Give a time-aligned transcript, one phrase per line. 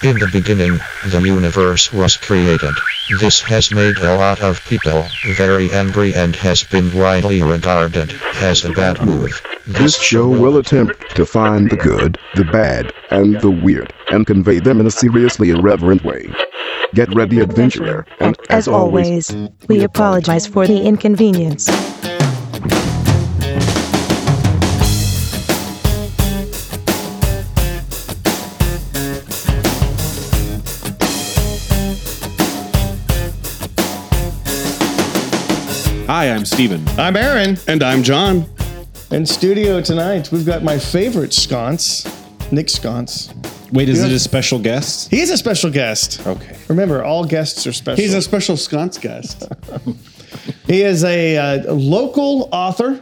[0.00, 2.72] In the beginning, the universe was created.
[3.18, 5.04] This has made a lot of people
[5.36, 9.42] very angry and has been widely regarded as a bad move.
[9.66, 14.60] This show will attempt to find the good, the bad, and the weird, and convey
[14.60, 16.32] them in a seriously irreverent way.
[16.94, 19.34] Get ready, adventurer, and As always,
[19.66, 21.68] we apologize for the inconvenience.
[36.18, 36.84] Hi, I'm Steven.
[36.98, 37.56] I'm Aaron.
[37.68, 38.44] And I'm John.
[39.12, 42.04] In studio tonight, we've got my favorite sconce,
[42.50, 43.32] Nick Sconce.
[43.70, 44.06] Wait, is Yeah.
[44.06, 45.12] it a special guest?
[45.12, 46.26] He's a special guest.
[46.26, 46.56] Okay.
[46.66, 48.02] Remember, all guests are special.
[48.02, 49.46] He's a special sconce guest.
[50.66, 53.00] he is a, uh, local author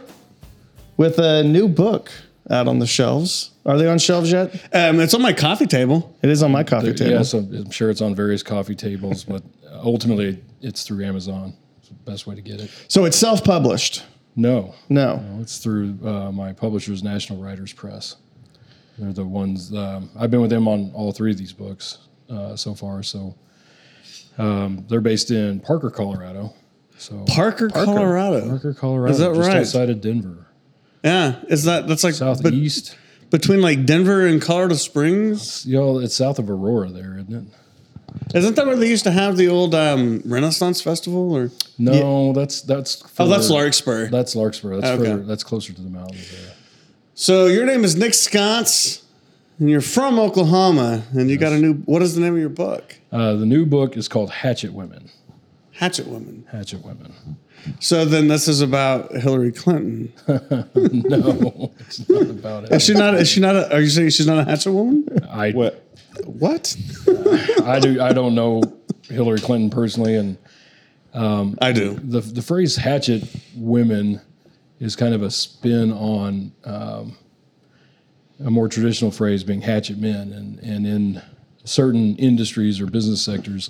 [0.97, 2.11] with a new book
[2.51, 3.49] out on the shelves.
[3.65, 4.53] Are they on shelves yet?
[4.73, 6.15] Um, it's on my coffee table.
[6.21, 7.13] It is on my coffee table.
[7.13, 9.41] Yes, I'm, I'm sure it's on various coffee tables, but
[9.73, 11.55] ultimately it's through Amazon.
[11.89, 12.69] It's the best way to get it.
[12.89, 14.03] So it's self-published.
[14.35, 15.17] No, No.
[15.17, 18.17] no, it's through uh, my publisher's National Writers Press.
[18.97, 22.55] They're the ones um, I've been with them on all three of these books uh,
[22.55, 23.01] so far.
[23.03, 23.35] So
[24.37, 26.53] um, they're based in Parker, Colorado.
[26.97, 28.47] So Parker, Colorado.
[28.49, 29.11] Parker, Colorado.
[29.13, 29.57] Is that just right?
[29.57, 30.47] outside of Denver,
[31.03, 32.95] Yeah, is that that's like bet- southeast.
[33.29, 35.65] between like Denver and Colorado Springs?
[35.65, 37.43] you know, it's south of Aurora, there, isn't it?
[38.35, 41.33] Isn't that where they used to have the old um, Renaissance Festival?
[41.35, 43.03] Or No, that's that's.
[43.19, 44.09] oh, that's Larkspur.
[44.09, 44.75] That's Larkspur.
[44.79, 45.11] That's Okay.
[45.11, 46.29] further, That's closer to the mountains.
[46.31, 46.53] There.
[47.15, 49.01] so your name is Nick Sconce,
[49.59, 51.73] and you're from Oklahoma, and you got a new.
[51.85, 52.95] What is the name of your book?
[53.11, 55.09] Uh, the new book is called Hatchet Women.
[55.73, 56.45] Hatchet Women.
[56.51, 57.13] Hatchet Women.
[57.79, 60.13] So then this is about Hillary Clinton.
[60.75, 62.71] No, it's not about it.
[62.71, 63.15] Is she not?
[63.15, 63.55] Is she not?
[63.55, 65.07] A, are you saying she's not a hatchet woman?
[65.29, 65.86] I What?
[66.39, 66.75] What?
[67.63, 68.61] I do I don't know
[69.03, 70.37] Hillary Clinton personally, and
[71.61, 71.93] I do.
[71.93, 73.23] the the phrase "hatchet
[73.55, 74.21] women"
[74.79, 77.17] is kind of a spin on um,
[78.43, 81.21] a more traditional phrase being hatchet men, and and in
[81.63, 83.69] certain industries or business sectors,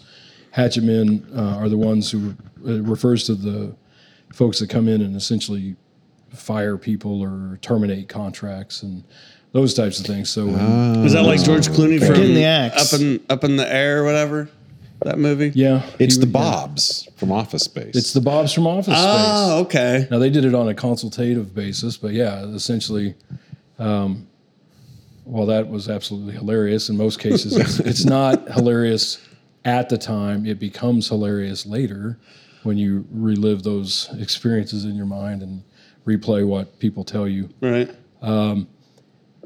[0.52, 3.76] hatchet men uh, are the ones who it refers to the
[4.34, 5.76] folks that come in and essentially
[6.34, 9.04] fire people or terminate contracts and
[9.54, 10.30] those types of things.
[10.30, 12.94] So when- Is that like George Clooney from Getting the axe.
[12.94, 14.50] up in up in the air or whatever?
[15.04, 15.52] That movie.
[15.54, 16.52] yeah, It's he the would- yeah.
[16.52, 17.96] Bobs from Office Space.
[17.96, 18.96] It's the Bobs from Office Space.
[18.98, 20.08] Oh, okay.
[20.10, 23.14] Now they did it on a consultative basis, but yeah, essentially,
[23.78, 24.26] um,
[25.24, 26.90] well, that was absolutely hilarious.
[26.90, 29.20] In most cases, it's, it's not hilarious
[29.66, 30.46] at the time.
[30.48, 32.18] It becomes hilarious later
[32.64, 35.64] when you relive those experiences in your mind and
[36.08, 37.50] replay what people tell you.
[37.62, 37.90] Right.
[38.24, 38.68] Um,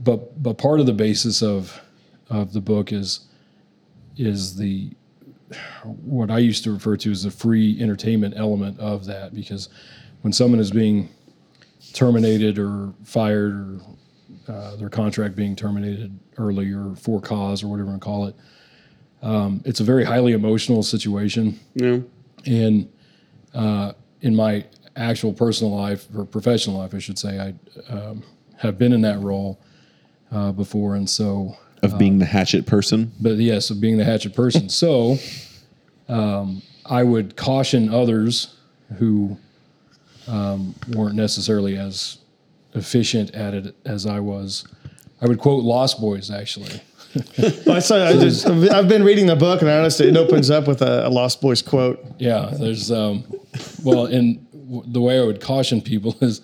[0.03, 1.81] But but part of the basis of
[2.29, 3.27] of the book is
[4.17, 4.91] is the
[5.83, 9.69] what I used to refer to as the free entertainment element of that because
[10.21, 11.09] when someone is being
[11.93, 13.79] terminated or fired or
[14.47, 18.25] uh, their contract being terminated early or for cause or whatever you want to call
[18.27, 18.35] it,
[19.21, 21.59] um, it's a very highly emotional situation.
[21.75, 21.99] Yeah.
[22.45, 22.91] And
[23.53, 28.23] uh, in my actual personal life or professional life, I should say, I um,
[28.57, 29.59] have been in that role
[30.31, 33.11] uh, before, and so of being the hatchet person.
[33.19, 34.69] but yes, of being the hatchet person.
[34.83, 35.17] so
[36.07, 38.55] um, I would caution others
[38.97, 39.37] who
[40.27, 42.19] um, weren't necessarily as
[42.73, 44.65] efficient at it as I was.
[45.21, 46.81] I would quote Lost Boys actually.
[47.69, 48.07] I saw.
[48.07, 51.07] I just, I've been reading the book, and I noticed it opens up with a,
[51.07, 51.99] a Lost Boys quote.
[52.19, 53.25] Yeah, there's um,
[53.83, 56.41] well, and w- the way I would caution people is,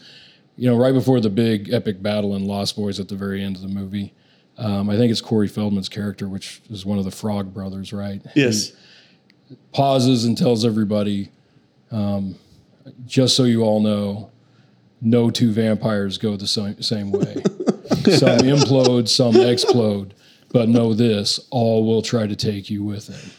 [0.57, 3.55] you know, right before the big epic battle in Lost Boys at the very end
[3.55, 4.13] of the movie,
[4.57, 8.21] um, I think it's Corey Feldman's character, which is one of the Frog brothers, right?
[8.35, 8.73] Yes.
[9.71, 11.29] pauses and tells everybody,
[11.91, 12.35] um,
[13.05, 14.31] just so you all know,
[14.99, 17.35] no two vampires go the same, same way.
[18.15, 20.15] some implode, some explode,
[20.51, 23.31] but know this: all will try to take you with them.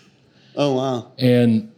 [0.56, 1.12] Oh wow.
[1.19, 1.72] And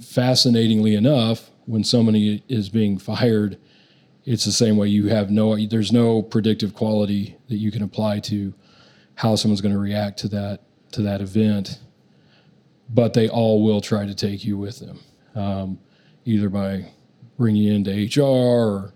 [0.00, 3.58] fascinatingly enough, when somebody is being fired,
[4.24, 4.88] it's the same way.
[4.88, 8.54] You have no, there's no predictive quality that you can apply to
[9.14, 10.60] how someone's going to react to that
[10.92, 11.80] to that event.
[12.88, 15.00] But they all will try to take you with them,
[15.34, 15.78] um,
[16.24, 16.86] either by
[17.38, 18.92] bringing you into HR or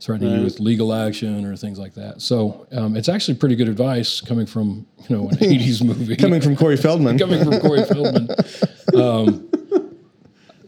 [0.00, 2.20] threatening you with legal action or things like that.
[2.20, 6.40] So um, it's actually pretty good advice coming from you know an '80s movie Coming
[6.40, 7.18] from Corey Feldman.
[7.20, 8.28] coming from Corey Feldman.
[8.94, 9.50] Um,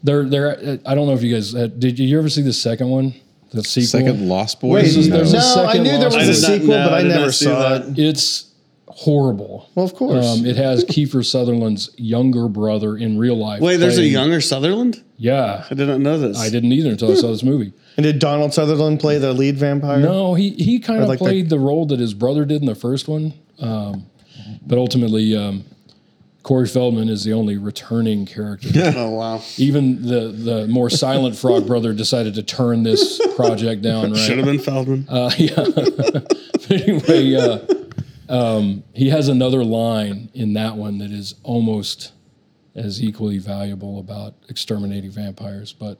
[0.03, 2.89] they're, they're, I don't know if you guys had, did you ever see the second
[2.89, 3.15] one?
[3.51, 3.87] The sequel?
[3.89, 5.09] Second Lost Wait, Boys.
[5.09, 5.43] There's a no, I
[5.73, 6.45] second knew there was a Boys.
[6.45, 7.89] I not- sequel, no, but I I did not never see saw that.
[7.89, 7.99] it.
[7.99, 8.45] It's
[8.89, 9.69] horrible.
[9.75, 10.25] Well, of course.
[10.27, 13.61] Um, it has Kiefer Sutherland's younger brother in real life.
[13.61, 15.03] Wait, there's a playing- younger Sutherland?
[15.17, 16.39] Yeah, I didn't know this.
[16.39, 17.73] I didn't either until I saw this movie.
[17.97, 19.99] and did Donald Sutherland play the lead vampire?
[20.01, 22.67] No, he he kind of like the- played the, role that his brother did in
[22.67, 24.07] the first one, um,
[24.65, 25.65] but ultimately, um,
[26.49, 28.71] Corey Feldman is the only returning character.
[28.97, 29.43] Oh wow.
[29.59, 34.13] Even the the more silent Frog brother decided to turn this project down.
[34.13, 34.19] Right?
[34.19, 35.07] Should have been Feldman.
[35.11, 35.67] Uh, yeah.
[35.67, 37.59] but anyway, uh,
[38.31, 42.13] um, he has another line in that one that is almost
[42.75, 45.75] as equally valuable about exterminating vampires.
[45.75, 45.99] But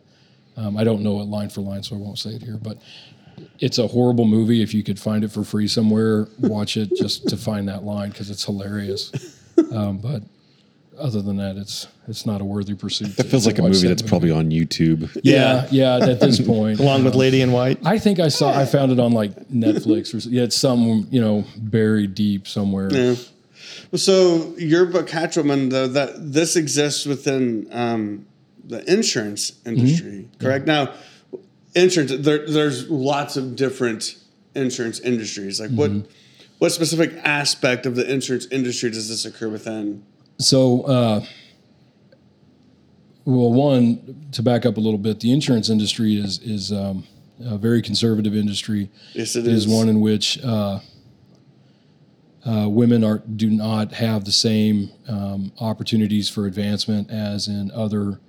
[0.57, 2.57] um, I don't know it line for line, so I won't say it here.
[2.57, 2.79] But
[3.59, 4.63] it's a horrible movie.
[4.63, 8.09] If you could find it for free somewhere, watch it just to find that line
[8.09, 9.13] because it's hilarious.
[9.73, 10.23] Um, but
[11.01, 13.17] other than that, it's it's not a worthy pursuit.
[13.17, 15.19] That feels like a movie that's probably on YouTube.
[15.23, 15.97] yeah, yeah.
[15.97, 17.79] At this point, Along with Lady in White.
[17.85, 18.51] I think I saw.
[18.59, 22.47] I found it on like Netflix or s- yeah, it's some you know buried deep
[22.49, 22.93] somewhere.
[22.93, 23.15] Yeah.
[23.95, 28.27] So your book Hatchet Women, though, that this exists within um,
[28.65, 30.67] the insurance industry, correct?
[30.67, 30.93] Now,
[31.75, 34.17] insurance there, there's lots of different
[34.55, 35.61] insurance industries.
[35.61, 35.91] Like what
[36.59, 40.05] what specific aspect of the insurance industry does this occur within?
[40.39, 41.25] So, uh,
[43.25, 47.05] well, one to back up a little bit, the insurance industry is is um,
[47.41, 48.91] a very conservative industry.
[49.15, 49.73] Yes, it It is is.
[49.73, 50.81] one in which uh,
[52.47, 58.21] uh, women are do not have the same um, opportunities for advancement as in other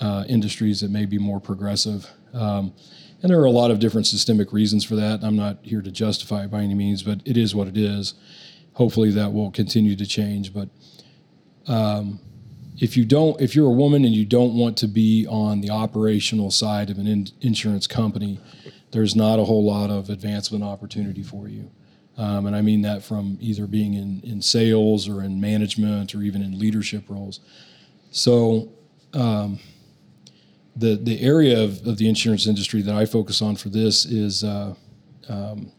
[0.00, 2.10] uh, industries that may be more progressive.
[2.34, 2.74] Um,
[3.22, 5.20] and there are a lot of different systemic reasons for that.
[5.22, 8.14] I'm not here to justify it by any means, but it is what it is.
[8.74, 10.52] Hopefully, that will continue to change.
[10.52, 10.68] But
[11.66, 12.20] um,
[12.78, 15.70] if you don't, if you're a woman and you don't want to be on the
[15.70, 18.38] operational side of an in- insurance company,
[18.90, 21.70] there's not a whole lot of advancement opportunity for you.
[22.18, 26.22] Um, and I mean that from either being in, in sales or in management or
[26.22, 27.40] even in leadership roles.
[28.10, 28.72] So,
[29.12, 29.58] um,
[30.74, 34.44] the the area of, of the insurance industry that I focus on for this is
[34.44, 34.74] uh,
[35.28, 35.72] um,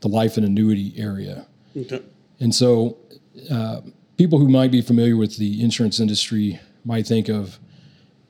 [0.00, 1.46] the life and annuity area.
[1.76, 2.02] Okay.
[2.40, 2.98] And so,
[3.50, 3.80] uh,
[4.16, 7.58] people who might be familiar with the insurance industry might think of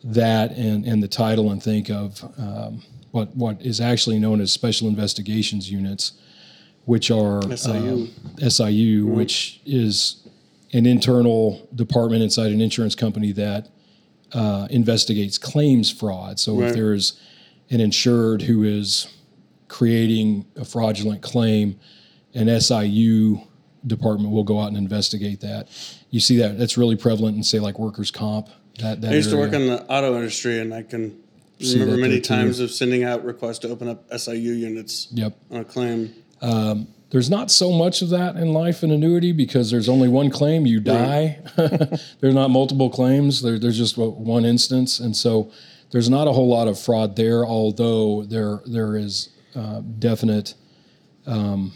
[0.05, 4.53] that and, and the title and think of um, what what is actually known as
[4.53, 6.13] special investigations units,
[6.85, 8.09] which are SIU.
[8.43, 10.27] um, SIU, which is
[10.73, 13.69] an internal department inside an insurance company that
[14.33, 16.39] uh, investigates claims fraud.
[16.39, 16.69] So Right.
[16.69, 17.21] if there's
[17.71, 19.09] an insured who is
[19.69, 21.79] creating a fraudulent claim,
[22.35, 23.41] an SIU
[23.87, 25.69] department will go out and investigate that.
[26.11, 28.49] You see that that's really prevalent in say like workers comp.
[28.81, 31.19] That, that I used to work in the auto industry, and I can
[31.61, 32.23] See remember many too.
[32.29, 35.37] times of sending out requests to open up SIU units Yep.
[35.51, 36.13] on a claim.
[37.11, 40.67] There's not so much of that in life and annuity because there's only one claim,
[40.67, 41.39] you die.
[41.57, 44.99] there's not multiple claims, there, there's just one instance.
[44.99, 45.53] And so
[45.93, 50.55] there's not a whole lot of fraud there, although there there is uh, definite
[51.27, 51.73] um,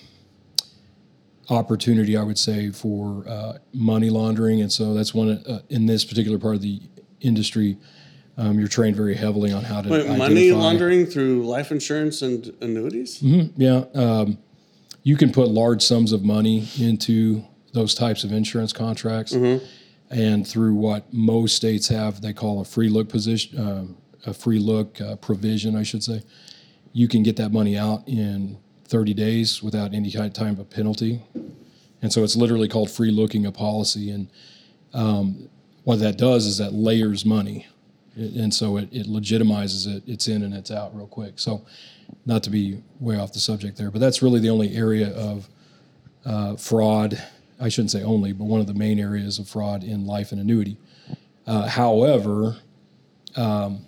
[1.50, 4.60] opportunity, I would say, for uh, money laundering.
[4.60, 6.80] And so that's one uh, in this particular part of the
[7.20, 7.76] industry.
[8.36, 12.54] Um, you're trained very heavily on how to Wait, money laundering through life insurance and
[12.62, 13.20] annuities?
[13.20, 14.38] Yeah, um,
[15.02, 17.44] you can put large sums of money into
[17.74, 19.32] those types of insurance contracts,
[20.10, 23.96] and through what most states have, they call a free look position, um
[24.26, 26.22] a free look uh, provision, I should say.
[26.92, 28.58] You can get that money out in
[28.90, 31.22] 30 days without any kind of time of penalty,
[32.02, 34.10] and so it's literally called free looking a policy.
[34.10, 34.28] And
[34.92, 35.48] um,
[35.84, 37.66] what that does is that layers money,
[38.16, 40.02] and so it, it legitimizes it.
[40.06, 41.38] It's in and it's out real quick.
[41.38, 41.64] So
[42.26, 45.48] not to be way off the subject there, but that's really the only area of
[46.24, 47.22] uh, fraud.
[47.60, 50.40] I shouldn't say only, but one of the main areas of fraud in life and
[50.40, 50.76] annuity.
[51.46, 52.56] Uh, however,
[53.36, 53.86] um,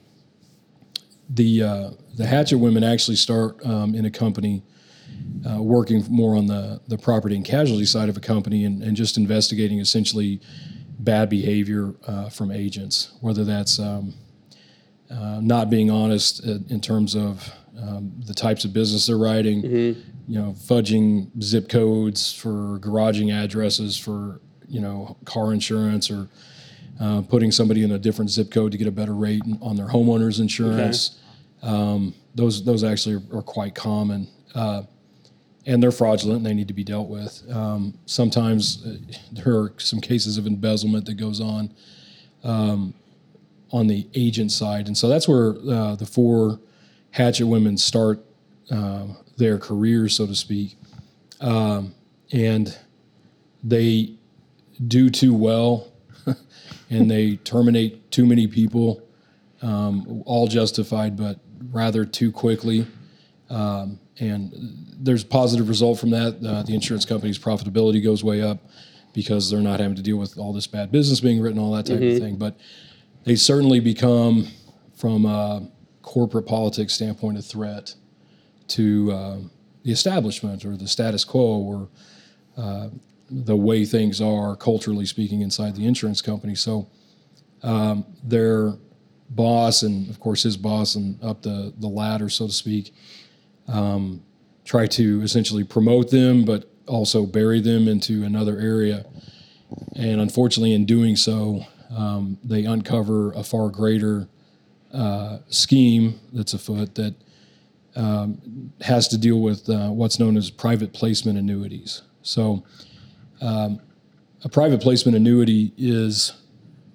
[1.28, 4.62] the uh, the Hatchet women actually start um, in a company
[5.48, 8.96] uh, working more on the the property and casualty side of a company and, and
[8.96, 10.40] just investigating essentially
[10.98, 14.14] bad behavior uh, from agents, whether that's um,
[15.10, 19.62] uh, not being honest in in terms of um, the types of business they're writing,
[20.28, 26.28] you know, fudging zip codes for garaging addresses for you know car insurance or
[27.00, 29.88] uh, putting somebody in a different zip code to get a better rate on their
[29.88, 31.18] homeowners insurance.
[31.62, 34.28] Um, those those actually are, are quite common.
[34.54, 34.82] Uh,
[35.66, 37.42] and they're fraudulent and they need to be dealt with.
[37.50, 38.97] Um, sometimes uh,
[39.33, 41.71] there are some cases of embezzlement that goes on
[42.42, 42.95] um,
[43.71, 44.87] on the agent side.
[44.87, 46.61] And so that's where uh, the four
[47.12, 48.25] hatchet women start
[48.71, 50.76] uh, their careers, so to speak.
[51.40, 51.95] Um,
[52.33, 52.76] and
[53.62, 54.14] they
[54.87, 55.92] do too well
[56.90, 59.02] and they terminate too many people,
[59.61, 61.38] um, all justified, but
[61.71, 62.87] rather too quickly.
[63.50, 64.52] Um, and
[64.99, 66.38] there's a positive result from that.
[66.45, 68.59] Uh, the insurance company's profitability goes way up
[69.12, 71.87] because they're not having to deal with all this bad business being written, all that
[71.87, 72.37] type of thing.
[72.37, 72.59] But
[73.25, 74.49] they certainly become,
[74.95, 75.69] from a
[76.02, 77.95] corporate politics standpoint, a threat
[78.69, 79.38] to uh,
[79.83, 81.88] the establishment or the status quo or
[82.57, 82.88] uh,
[83.31, 86.54] the way things are culturally speaking inside the insurance company.
[86.54, 86.88] So
[87.62, 88.75] um, their
[89.31, 92.95] boss and of course his boss and up the, the ladder, so to speak,
[93.69, 94.23] um,
[94.64, 99.04] try to essentially promote them, but also bury them into another area.
[99.97, 104.28] And unfortunately, in doing so, um, they uncover a far greater
[104.92, 107.14] uh, scheme that's afoot that
[107.95, 112.02] um, has to deal with uh, what's known as private placement annuities.
[112.23, 112.64] So,
[113.40, 113.81] um,
[114.45, 116.33] a private placement annuity is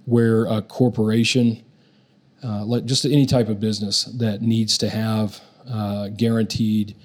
[0.05, 1.63] where a corporation,
[2.43, 6.95] uh, like just any type of business that needs to have uh, guaranteed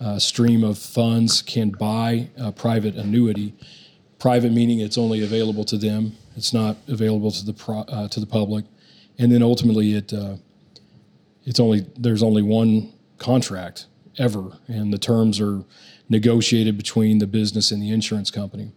[0.00, 3.54] uh, stream of funds, can buy a private annuity.
[4.18, 8.20] Private meaning it's only available to them; it's not available to the pro, uh, to
[8.20, 8.64] the public.
[9.18, 10.36] And then ultimately, it uh,
[11.44, 13.86] it's only there's only one contract
[14.18, 15.62] ever, and the terms are
[16.08, 18.72] negotiated between the business and the insurance company.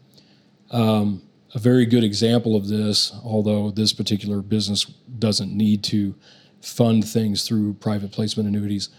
[0.72, 1.22] Um,
[1.56, 4.86] a very good example of this, although this particular business
[5.18, 6.16] doesn't need to
[6.62, 8.90] fund things through private placement annuities,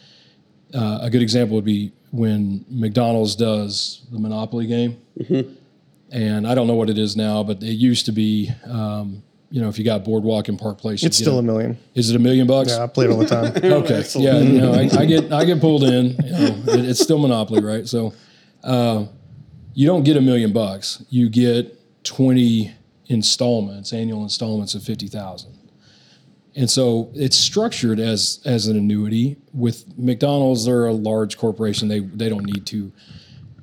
[0.74, 4.96] uh, a good example would be when McDonald's does the Monopoly game.
[6.12, 9.60] And I don't know what it is now, but it used to be, um, you
[9.60, 11.78] know, if you got Boardwalk in Park Place, It's you'd get still a million.
[11.94, 12.70] Is it a million bucks?
[12.70, 13.52] Yeah, I play it all the time.
[13.64, 14.02] Okay.
[14.16, 14.38] Yeah.
[14.38, 16.16] You know, I, I get I get pulled in.
[16.24, 17.86] You know, it, it's still monopoly, right?
[17.86, 18.12] So,
[18.64, 19.06] uh,
[19.74, 21.04] you don't get a million bucks.
[21.10, 22.72] You get twenty
[23.06, 25.56] installments, annual installments of fifty thousand.
[26.60, 29.38] And so it's structured as as an annuity.
[29.54, 31.88] With McDonald's, they're a large corporation.
[31.88, 32.92] They they don't need to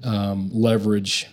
[0.03, 1.27] um, leverage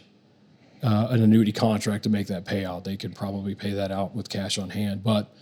[0.83, 2.85] uh, an annuity contract to make that payout.
[2.85, 5.03] They could probably pay that out with cash on hand.
[5.03, 5.35] But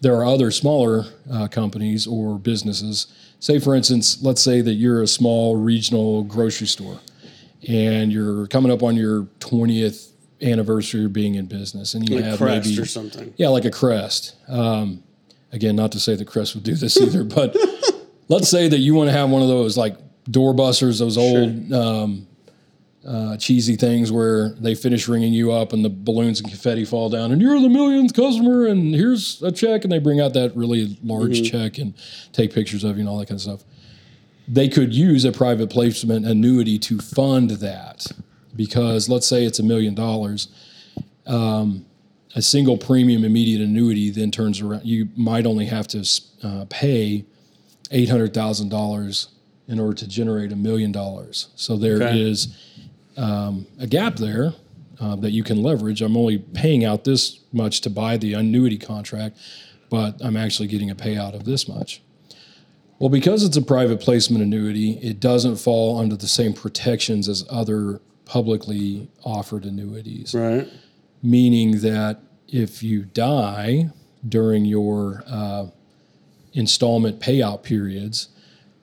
[0.00, 3.08] there are other smaller uh, companies or businesses.
[3.40, 7.00] Say, for instance, let's say that you're a small regional grocery store
[7.66, 12.24] and you're coming up on your 20th anniversary of being in business and you Like
[12.26, 13.32] have Crest maybe or something.
[13.38, 15.02] yeah like a crest um,
[15.56, 17.56] again not to say that Crest would do this either but
[18.28, 19.96] let's say that you want to have one of those like
[20.30, 22.26] doorbusters those old um,
[23.06, 27.08] uh, cheesy things where they finish ringing you up and the balloons and confetti fall
[27.08, 30.54] down and you're the millionth customer and here's a check and they bring out that
[30.56, 31.94] really large check and
[32.32, 33.64] take pictures of you and all that kind of stuff.
[34.48, 38.06] They could use a private placement annuity to fund that
[38.56, 40.48] because let's say it's a million dollars
[41.26, 41.85] um,
[42.36, 46.06] a single premium immediate annuity then turns around you might only have to
[46.44, 47.24] uh, pay
[47.90, 49.28] $800000
[49.68, 52.48] in order to generate a million dollars so there is
[53.18, 53.22] Okay.
[53.22, 54.52] um, a gap there
[55.00, 58.78] uh, that you can leverage i'm only paying out this much to buy the annuity
[58.78, 59.36] contract
[59.90, 62.02] but i'm actually getting a payout of this much
[62.98, 67.44] well, because it's a private placement annuity, it doesn't fall under the same protections as
[67.50, 70.34] other publicly offered annuities.
[70.34, 70.66] Right.
[71.22, 73.90] Meaning that if you die
[74.26, 75.66] during your uh,
[76.52, 78.28] installment payout periods,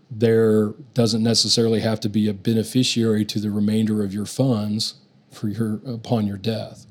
[0.10, 4.96] there doesn't necessarily have to be a beneficiary to the remainder of your funds
[5.32, 6.86] for your upon your death.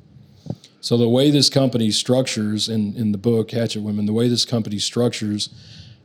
[0.80, 4.44] So the way this company structures in, in the book Hatchet Women, the way this
[4.44, 5.50] company structures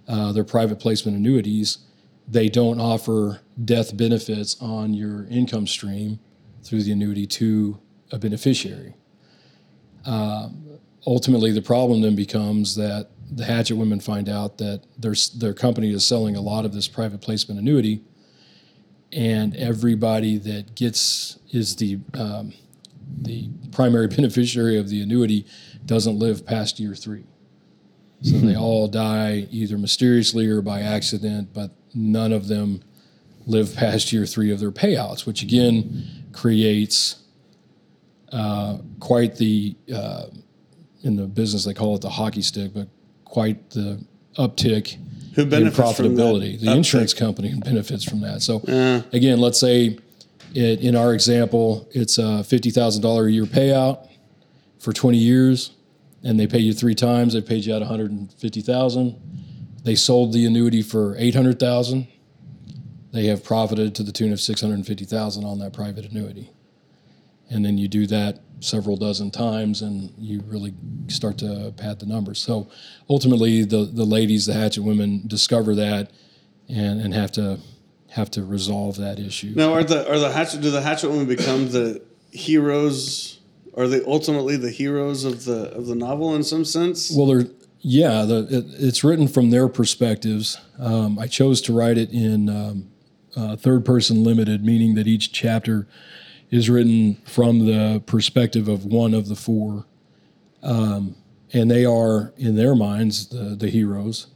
[0.08, 1.80] uh, their private placement annuities,
[2.28, 6.20] they don't offer death benefits on your income stream
[6.64, 7.80] through the annuity to
[8.12, 8.94] a beneficiary.
[10.08, 15.54] Um, ultimately, the problem then becomes that the Hatchet women find out that their, their
[15.54, 18.02] company is selling a lot of this private placement annuity,
[19.12, 22.54] and everybody that gets is the um,
[23.22, 25.46] the primary beneficiary of the annuity
[25.86, 27.24] doesn't live past year three.
[28.24, 32.82] So they all die either mysteriously or by accident, but none of them
[33.46, 37.24] live past year three of their payouts, which again creates
[38.32, 40.26] uh, quite the, uh,
[41.04, 42.88] in the business they call it the hockey stick, but
[43.26, 44.04] quite the
[44.38, 44.98] uptick
[45.36, 46.60] Who in benefits profitability.
[46.60, 46.76] The uptick?
[46.76, 48.42] insurance company benefits from that.
[48.42, 48.58] So
[49.14, 49.98] again, let's say
[50.54, 54.08] it, in our example, it's a fifty thousand dollar a year payout
[54.80, 55.72] for twenty years,
[56.24, 57.34] and they pay you three times.
[57.34, 59.20] They paid you out one hundred and fifty thousand.
[59.84, 62.08] They sold the annuity for eight hundred thousand.
[63.12, 66.06] They have profited to the tune of six hundred and fifty thousand on that private
[66.06, 66.50] annuity.
[67.50, 70.74] And then you do that several dozen times, and you really
[71.08, 72.40] start to pad the numbers.
[72.40, 72.70] So
[73.10, 76.12] ultimately, the the ladies, the hatchet women, discover that
[76.70, 77.60] and and have to
[78.10, 79.54] have to resolve that issue.
[79.56, 80.62] Now, are the are the hatchet?
[80.62, 82.02] Do the hatchet women become the
[82.32, 83.40] heroes?
[83.76, 87.12] Are they ultimately the heroes of the of the novel in some sense?
[87.16, 87.46] Well, they're
[87.80, 90.60] yeah, the, it, it's written from their perspectives.
[90.80, 92.90] Um, I chose to write it in um,
[93.36, 95.88] uh, third person limited, meaning that each chapter
[96.50, 99.86] is written from the perspective of one of the four,
[100.64, 101.16] um,
[101.54, 104.28] and they are in their minds the the heroes.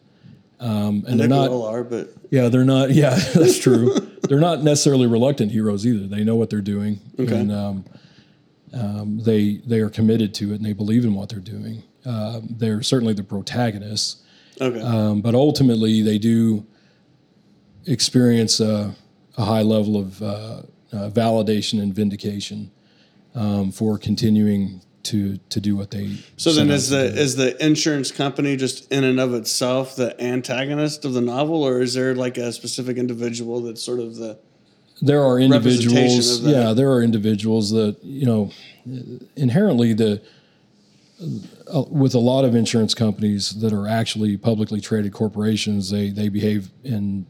[0.59, 2.91] Um, and they they're not all are, but yeah, they're not.
[2.93, 3.95] Yeah, that's true.
[4.29, 6.05] they're not necessarily reluctant heroes either.
[6.07, 7.35] They know what they're doing, Okay.
[7.35, 7.85] and um,
[8.73, 11.83] um, they they are committed to it, and they believe in what they're doing.
[12.05, 14.23] Uh, they're certainly the protagonists,
[14.59, 14.81] okay.
[14.81, 16.65] um, but ultimately they do
[17.85, 18.93] experience a,
[19.37, 20.61] a high level of uh,
[20.93, 22.71] uh, validation and vindication
[23.35, 26.17] um, for continuing to to do what they.
[26.37, 31.05] so then, is the is the insurance company just in and of itself the antagonist
[31.05, 34.37] of the novel, or is there like a specific individual that's sort of the
[35.01, 38.51] there are individuals yeah there are individuals that you know
[39.35, 40.21] inherently the
[41.73, 46.29] uh, with a lot of insurance companies that are actually publicly traded corporations they they
[46.29, 47.25] behave in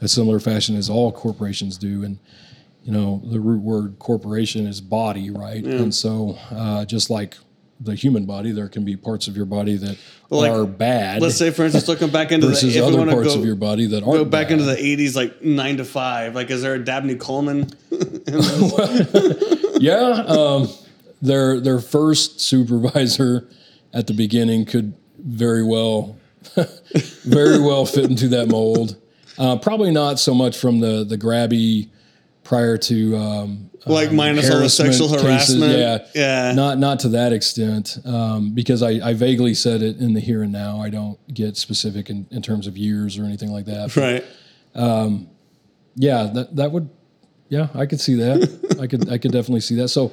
[0.00, 2.18] a similar fashion as all corporations do and
[2.84, 7.36] you know the root word corporation is body right and so uh, just like
[7.80, 9.98] the human body there can be parts of your body that
[10.30, 13.34] like, are bad let's say, for instance, looking back into the versus if other parts
[13.34, 14.60] go, of your body that aren't Go back bad.
[14.60, 16.34] into the '80s, like nine to five.
[16.34, 17.68] Like, is there a Dabney Coleman?
[19.82, 19.96] Yeah,
[20.28, 20.68] um,
[21.20, 23.48] their their first supervisor
[23.92, 26.18] at the beginning could very well,
[27.24, 28.96] very well fit into that mold.
[29.36, 31.90] Uh, probably not so much from the the grabby
[32.44, 35.22] prior to um, Like um, minus all the harassment sexual cases.
[35.58, 35.78] harassment?
[35.78, 36.52] Yeah, Yeah.
[36.52, 40.42] Not not to that extent, um, because I, I vaguely said it in the here
[40.42, 40.80] and now.
[40.80, 43.96] I don't get specific in, in terms of years or anything like that.
[43.96, 44.24] right.
[45.94, 46.88] Yeah, that that would,
[47.48, 48.76] yeah, I could see that.
[48.80, 49.88] I could I could definitely see that.
[49.88, 50.12] So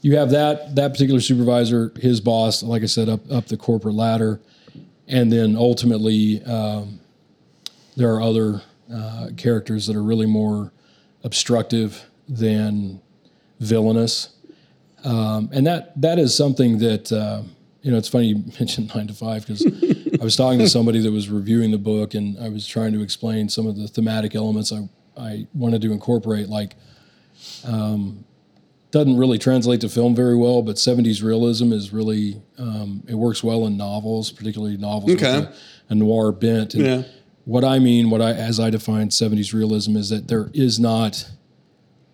[0.00, 3.94] you have that that particular supervisor, his boss, like I said, up up the corporate
[3.94, 4.40] ladder,
[5.06, 7.00] and then ultimately um,
[7.96, 10.72] there are other uh, characters that are really more
[11.28, 13.00] obstructive than
[13.60, 14.30] villainous,
[15.04, 17.12] um, and that that is something that.
[17.12, 17.42] Uh,
[17.80, 19.64] you know, it's funny you mentioned nine to five because
[20.20, 23.00] I was talking to somebody that was reviewing the book, and I was trying to
[23.02, 26.74] explain some of the thematic elements I I wanted to incorporate, like
[27.64, 28.24] um,
[28.90, 33.44] doesn't really translate to film very well, but 70s realism is really um, it works
[33.44, 35.40] well in novels, particularly novels Okay.
[35.40, 35.54] with a,
[35.90, 36.74] a noir bent.
[36.74, 37.02] And Yeah.
[37.48, 41.30] What I mean, what I as I define 70s realism is that there is not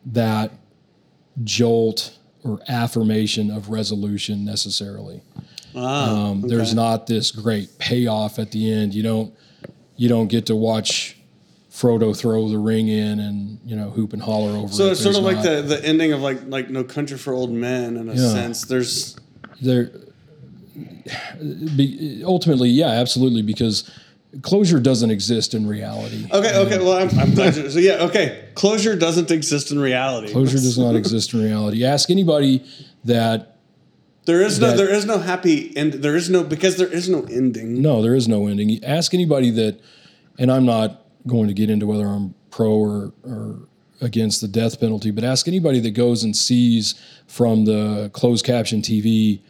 [0.07, 0.53] that
[1.43, 5.23] jolt or affirmation of resolution necessarily.
[5.75, 8.95] Ah, Um, There's not this great payoff at the end.
[8.95, 9.35] You don't
[9.97, 11.17] you don't get to watch
[11.69, 14.73] Frodo throw the ring in and you know hoop and holler over.
[14.73, 14.93] So it.
[14.93, 17.97] it's sort of like the, the ending of like like No Country for Old Men
[17.97, 18.29] in a Yeah.
[18.29, 18.67] sense.
[18.67, 19.17] There's
[19.61, 19.91] there
[21.77, 23.91] be, ultimately yeah absolutely because
[24.43, 26.79] closure doesn't exist in reality okay, okay.
[26.79, 27.57] Well, I'm, I'm glad.
[27.57, 28.49] You, so yeah, okay.
[28.55, 30.33] Closure doesn't exist in reality.
[30.33, 32.65] closure does not exist in reality ask anybody
[33.05, 33.57] that
[34.27, 35.95] There is no that- there is no happy end.
[35.95, 37.81] There is no because there is no ending.
[37.83, 39.81] no there is no ending ask anybody that
[40.39, 43.59] and i'm not going to get into whether i'm pro or, or
[44.01, 46.95] against the death penalty but ask anybody that goes and sees
[47.27, 49.41] from the closed caption tv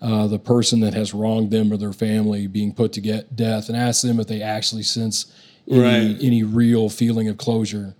[0.00, 3.68] uh, the person that has wronged them or their family being put to get death
[3.68, 5.26] and ask them if they actually sense
[5.68, 6.16] any, Right.
[6.20, 7.94] any real feeling of closure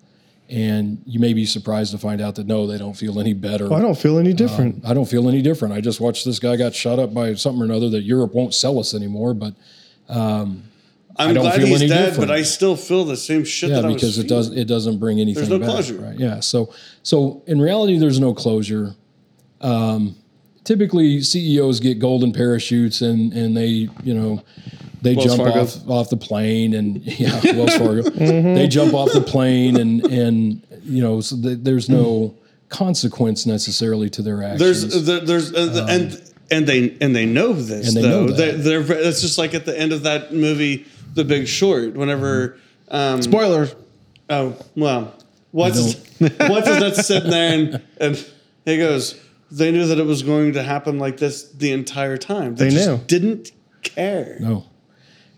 [0.51, 3.71] and you may be surprised to find out that no they don't feel any better
[3.73, 4.83] I don't feel any different.
[4.87, 5.75] I don't feel any different.
[5.75, 8.55] I just watched this guy got shot up by something or another that Europe won't
[8.55, 9.35] sell us anymore.
[9.35, 9.55] But
[10.09, 12.29] I'm don't glad feel he's any dead, different.
[12.29, 14.99] but I still feel the same shit yeah, that I because it does it doesn't
[14.99, 15.69] bring anything no back.
[15.69, 15.97] closure.
[16.01, 16.19] Right?
[16.19, 16.41] Yeah.
[16.41, 18.95] So so in reality, there's no closure.
[19.61, 20.17] Um,
[20.68, 24.42] typically, CEOs get golden parachutes and and they you know
[25.02, 25.61] they Wells jump Fargo.
[25.62, 28.02] off off the plane and yeah, Wells Fargo.
[28.59, 32.35] They jump off the plane and and you know so th- there's no
[32.68, 34.61] consequence necessarily to their actions.
[34.61, 38.26] There's there, there's uh, and and they and they know this Um, And they though.
[38.26, 38.62] know that.
[38.62, 41.94] They're, they're it's just like at the end of that movie, The Big Short.
[41.94, 42.59] Whenever
[42.90, 43.68] um, Spoiler.
[44.31, 45.14] oh well,
[45.52, 48.26] what's what's that's sitting there and and
[48.64, 49.14] he goes.
[49.51, 52.55] They knew that it was going to happen like this the entire time.
[52.55, 52.99] They, They just knew.
[53.07, 54.37] didn't care.
[54.41, 54.67] No,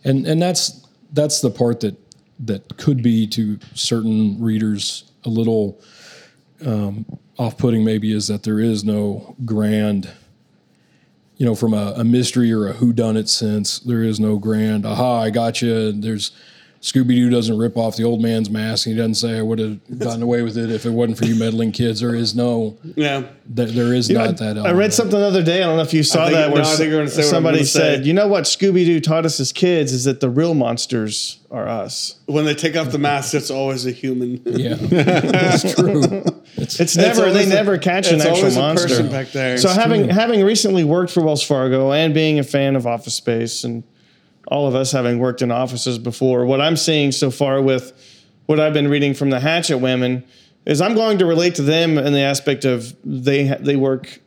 [0.04, 1.96] and and that's that's the part that
[2.40, 5.80] that could be to certain readers a little
[6.64, 7.04] um,
[7.38, 10.10] off-putting maybe is that there is no grand,
[11.36, 13.78] you know, from a, a mystery or a whodunit sense.
[13.80, 14.86] There is no grand.
[14.86, 15.92] Aha, I got you.
[15.92, 16.32] There's
[16.82, 18.86] Scooby Doo doesn't rip off the old man's mask.
[18.86, 21.26] And he doesn't say I would have gotten away with it if it wasn't for
[21.26, 22.00] you meddling kids.
[22.00, 23.24] There is no, Yeah.
[23.46, 24.56] there, there is You know, not that.
[24.58, 25.62] I read something the other day.
[25.62, 26.50] I don't know if you saw think- that.
[26.52, 27.78] Where no, I think gonna say somebody gonna say.
[27.96, 31.38] said, "You know what Scooby Doo taught us as kids is that the real monsters
[31.50, 32.14] are us.
[32.26, 34.40] When they take off the mask, it's always a human.
[34.46, 36.24] Yeah, it's true.
[36.56, 39.02] It's never always they a- never catch an actual a monster.
[39.02, 39.58] back there.
[39.58, 43.14] So It's having having recently worked for Wells Fargo and being a fan of Office
[43.14, 43.82] Space and
[44.50, 47.92] all of us having worked in offices before, what I'm seeing so far with
[48.46, 50.24] what I've been reading from the Hatchet women
[50.66, 54.20] is I'm going to relate to them in the aspect of they they work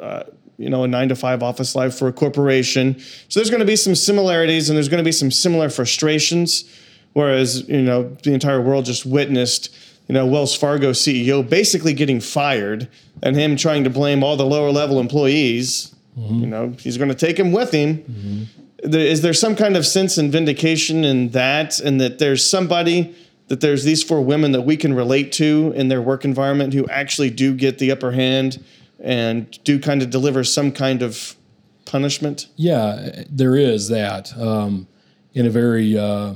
[0.00, 0.22] uh,
[0.58, 2.98] you know, a nine to five office life for a corporation.
[3.28, 6.64] So there's going to be some similarities and there's going to be some similar frustrations.
[7.12, 9.74] Whereas, you know, the entire world just witnessed,
[10.08, 12.88] you know, Wells Fargo CEO basically getting fired
[13.22, 15.94] and him trying to blame all the lower level employees.
[16.16, 18.04] You know, he's going to take him with him.
[18.06, 23.14] There- Is there some kind of sense and vindication in that, and that there's somebody
[23.48, 26.86] that there's these four women that we can relate to in their work environment who
[26.88, 28.62] actually do get the upper hand
[29.00, 31.36] and do kind of deliver some kind of
[31.84, 32.48] punishment?
[32.56, 34.88] Yeah, there is that um,
[35.32, 36.34] in a very uh,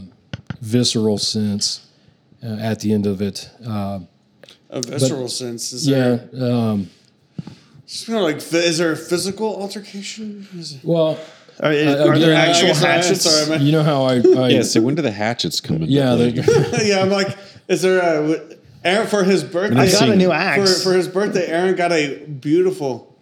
[0.61, 1.87] visceral sense
[2.43, 3.51] uh, at the end of it.
[3.67, 4.01] Uh,
[4.71, 5.73] A visceral sense.
[5.73, 6.19] Is yeah.
[6.33, 6.91] there, Um,
[7.83, 10.47] it's kind of like, is there a physical altercation?
[10.57, 10.79] Is
[11.63, 13.23] it, well, uh, Are, are again, there I actual guess I- hatchets?
[13.23, 13.67] sorry, man.
[13.67, 15.83] you know how I, I Yeah, so when do the hatchets come in?
[15.85, 16.31] yeah, play?
[16.31, 17.37] they, yeah, I'm like,
[17.69, 18.41] is there a
[18.85, 19.79] Aaron for his birthday?
[19.79, 20.83] I got a new For, axe.
[20.83, 23.15] for his birthday, Aaron got a beautiful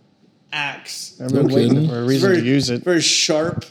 [0.52, 1.20] axe.
[1.20, 1.88] I've been No waiting kidding.
[1.88, 2.82] for a reason very, to use it.
[2.84, 3.64] Very sharp.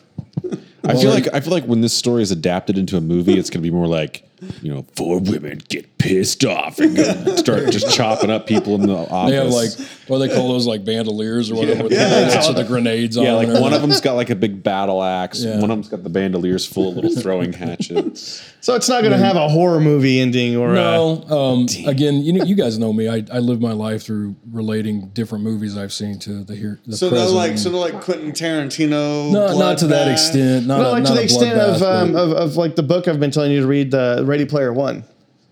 [0.84, 3.50] I feel like I feel like when this story is adapted into a movie, it's
[3.50, 4.27] going to be more like
[4.62, 8.82] you know, four women get pissed off and go start just chopping up people in
[8.88, 9.32] the office.
[9.32, 9.70] they have like
[10.08, 12.08] what do they call those like bandoliers or whatever with Yeah.
[12.30, 13.24] the lots the grenades on.
[13.26, 15.44] yeah, like them and one of them's got like a big battle axe.
[15.44, 15.56] Yeah.
[15.60, 18.44] One of them's got the bandoliers full of little throwing hatchets.
[18.62, 22.22] So it's not going to have a horror movie ending or a, No, um, again,
[22.22, 23.08] you know, you guys know me.
[23.08, 26.80] I, I live my life through relating different movies I've seen to the here.
[26.86, 29.32] The So they're like, so they're like Quentin Tarantino.
[29.32, 30.68] no, not to that extent.
[30.68, 33.08] Not, no, a- like to the a extent of, um, of of like the book
[33.08, 35.04] I've been telling you to read, the Ready Player One.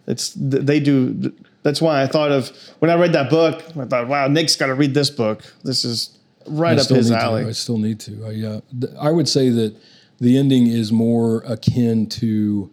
[0.08, 1.34] It's they do.
[1.64, 3.64] That's why I thought of when I read that book.
[3.76, 5.44] I thought, wow, Nick's got to read this book.
[5.64, 7.24] This is right I up still his need to.
[7.24, 7.46] alley.
[7.46, 8.24] I still need to.
[8.26, 9.76] I, uh, th- I would say that
[10.20, 12.70] the ending is more akin to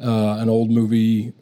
[0.00, 1.32] uh, an old movie.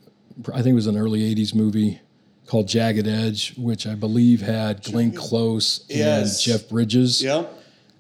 [0.55, 2.01] I think it was an early '80s movie
[2.47, 6.47] called Jagged Edge, which I believe had Glenn Close Yes.
[6.47, 7.23] and Jeff Bridges.
[7.23, 7.53] Yep.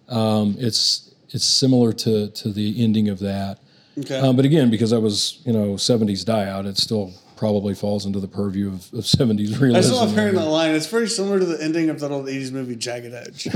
[0.08, 3.58] Um, it's it's similar to to the ending of that.
[3.98, 4.18] Okay.
[4.18, 8.06] Um, but again, because I was you know '70s die out, it still probably falls
[8.06, 9.76] into the purview of, of '70s realism.
[9.76, 10.74] I still love hearing that line.
[10.74, 13.44] It's very similar to the ending of that old 80s movie, Jagged Edge.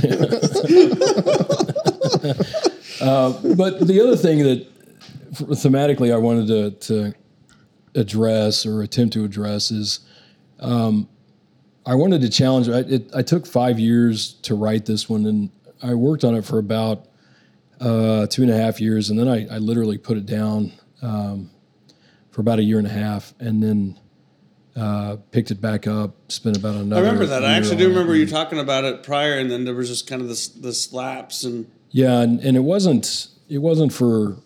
[3.56, 4.66] but the other thing that
[5.32, 7.14] thematically I wanted to, to
[7.94, 10.00] address or attempt to address is
[10.58, 11.08] um,
[11.86, 12.68] I wanted to challenge.
[12.68, 15.50] I, it, I took five years to write this one, and
[15.82, 17.06] I worked on it for about
[17.80, 21.50] uh, two and a half years, and then I, I literally put it down um,
[22.30, 23.98] for about a year and a half, and then
[24.76, 26.14] uh, picked it back up.
[26.30, 27.00] Spent about another.
[27.00, 27.44] I remember that.
[27.44, 30.20] I actually do remember you talking about it prior, and then there was just kind
[30.22, 31.44] of this this lapse.
[31.44, 34.36] And Yeah, and, and it wasn't it wasn't for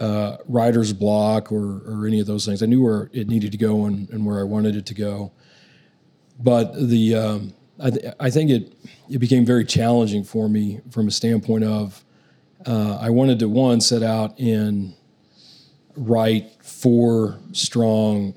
[0.00, 2.62] uh, writer's block or or any of those things.
[2.62, 5.32] I knew where it needed to go and, and where I wanted it to go,
[6.38, 8.72] but the um, I, th- I think it
[9.10, 12.03] it became very challenging for me from a standpoint of
[12.66, 14.94] uh, I wanted to one set out and
[15.96, 18.34] write four strong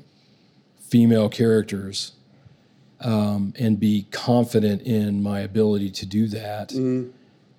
[0.80, 2.14] female characters
[3.02, 6.72] um, and be confident in my ability to do that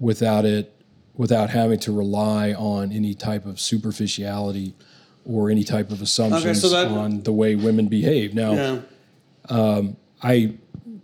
[0.01, 0.73] without it
[1.15, 4.73] without having to rely on any type of superficiality
[5.25, 8.35] or any type of assumptions that- on the way women behave.
[8.35, 8.53] Now,
[9.51, 9.83] yeah,
[10.23, 10.55] I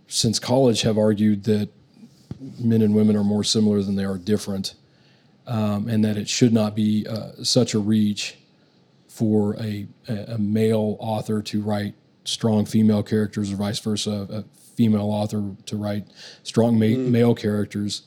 [0.07, 1.69] since college have argued that
[2.59, 4.75] men and women are more similar than they are different,
[5.47, 8.37] um, and that it should not be uh, such a reach
[9.07, 11.93] for a, a male author to write
[12.25, 14.43] strong female characters or vice versa, a
[14.75, 16.05] female author to write
[16.43, 18.03] strong ma- male characters.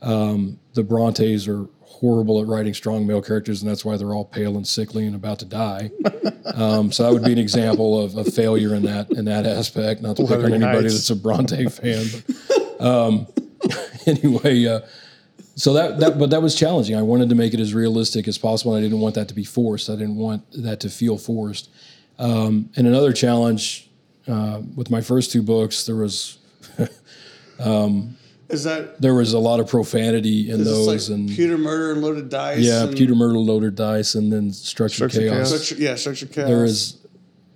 [0.00, 4.24] Um, the Brontes are horrible at writing strong male characters, and that's why they're all
[4.24, 5.90] pale and sickly and about to die.
[6.44, 10.02] Um, so that would be an example of a failure in that in that aspect.
[10.02, 10.94] Not to pick on anybody Heights.
[10.94, 13.26] that's a Bronte fan, but um,
[14.06, 14.80] anyway, uh,
[15.54, 16.96] so that that but that was challenging.
[16.96, 18.74] I wanted to make it as realistic as possible.
[18.74, 19.90] I didn't want that to be forced.
[19.90, 21.70] I didn't want that to feel forced.
[22.18, 23.90] Um, and another challenge
[24.28, 26.38] uh, with my first two books, there was
[28.52, 31.56] Is that there was a lot of profanity in is this those, like and Peter
[31.56, 32.58] Murder and Loaded Dice?
[32.58, 35.48] yeah, and Peter Myrtle loaded dice, and then structured, Structured chaos.
[35.48, 35.62] Chaos.
[35.62, 36.48] Structure, yeah, Structure Chaos.
[36.48, 36.98] There is,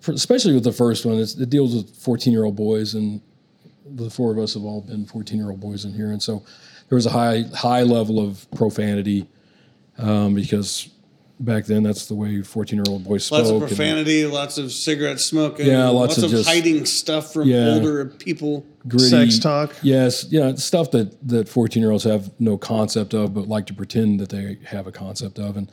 [0.08, 3.20] especially with the first one, it's, it deals with fourteen-year-old boys, and
[3.84, 6.42] the four of us have all been fourteen-year-old boys in here, and so
[6.88, 9.26] there was a high high level of profanity
[9.98, 10.88] um, because
[11.40, 13.38] back then that's the way fourteen-year-old boys spoke.
[13.40, 15.66] lots of and- profanity, lots of cigarette smoking.
[15.66, 17.74] Yeah, lots of just- hiding stuff from Yeah.
[17.74, 18.64] older people.
[18.88, 19.74] gritty Sex talk.
[19.82, 23.74] Yes, yeah, stuff that that fourteen year olds have no concept of, but like to
[23.74, 25.70] pretend that they have a concept of, and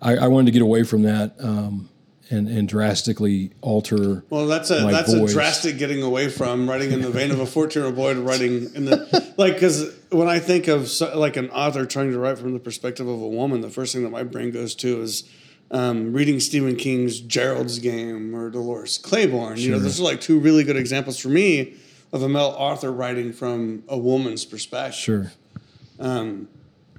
[0.00, 1.88] I, I wanted to get away from that um,
[2.30, 4.24] and and drastically alter.
[4.30, 5.30] Well, that's a that's voice.
[5.30, 8.14] a drastic getting away from writing in the vein of a fourteen year old boy
[8.14, 12.10] to writing in the like because when I think of so, like an author trying
[12.12, 14.74] to write from the perspective of a woman, the first thing that my brain goes
[14.76, 15.28] to is
[15.70, 19.58] um, reading Stephen King's Gerald's Game or Dolores Claiborne.
[19.58, 21.74] You know, those are like two really good examples for me
[22.12, 24.94] of a male author writing from a woman's perspective.
[24.94, 25.32] Sure,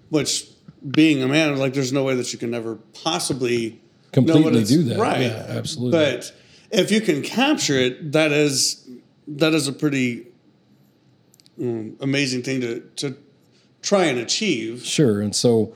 [0.10, 0.50] Which,
[0.90, 4.98] being a man, like there's no way that you can ever possibly completely do that.
[5.00, 5.22] right?
[5.22, 6.00] Yeah, absolutely.
[6.00, 6.34] But
[6.72, 8.88] if you can capture it, that is
[9.28, 10.28] that is a pretty
[11.60, 13.18] mm, amazing thing to to
[13.82, 14.86] try and achieve.
[14.86, 15.22] Sure.
[15.22, 15.76] And so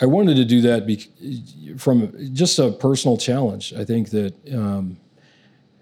[0.00, 3.72] I wanted to do that bec from just a personal challenge.
[3.74, 4.96] I think that, um,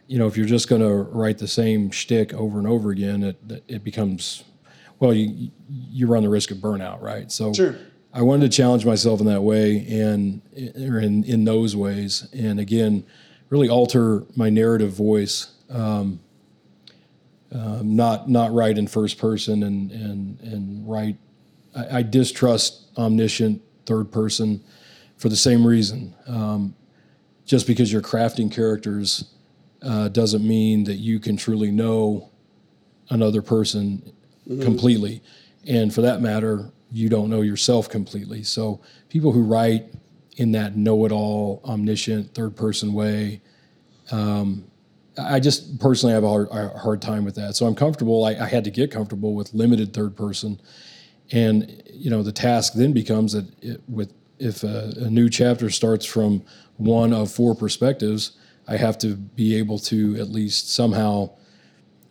[0.09, 3.22] you know, if you're just going to write the same shtick over and over again,
[3.22, 4.44] it, it becomes,
[4.98, 7.31] well, you, you run the risk of burnout, right?
[7.31, 7.76] So Sure.
[8.12, 10.42] I wanted to challenge myself in that way and
[10.77, 12.29] or in, in those ways.
[12.33, 13.05] And again,
[13.51, 15.53] really alter my narrative voice.
[15.68, 16.20] Um,
[17.53, 21.16] um, not not write in first person and and and write
[21.75, 24.62] I, I distrust omniscient third person
[25.16, 26.14] for the same reason.
[26.27, 26.75] Um,
[27.44, 29.25] just because you're crafting characters
[29.83, 32.31] uh, doesn't mean that you can truly know
[33.09, 34.12] another person
[34.46, 35.20] completely.
[35.66, 38.42] And for that matter, you don't know yourself completely.
[38.42, 39.87] So people who write
[40.37, 43.40] in that know it all, omniscient, third person way,
[44.11, 44.64] um,
[45.18, 47.57] I just personally have a hard, a hard time with that.
[47.57, 48.24] So I'm comfortable.
[48.24, 50.61] I, I had to get comfortable with limited third person,
[51.33, 55.68] and you know the task then becomes that it, with if a, a new chapter
[55.68, 56.42] starts from
[56.76, 58.33] one of four perspectives,
[58.66, 61.31] I have to be able to at least somehow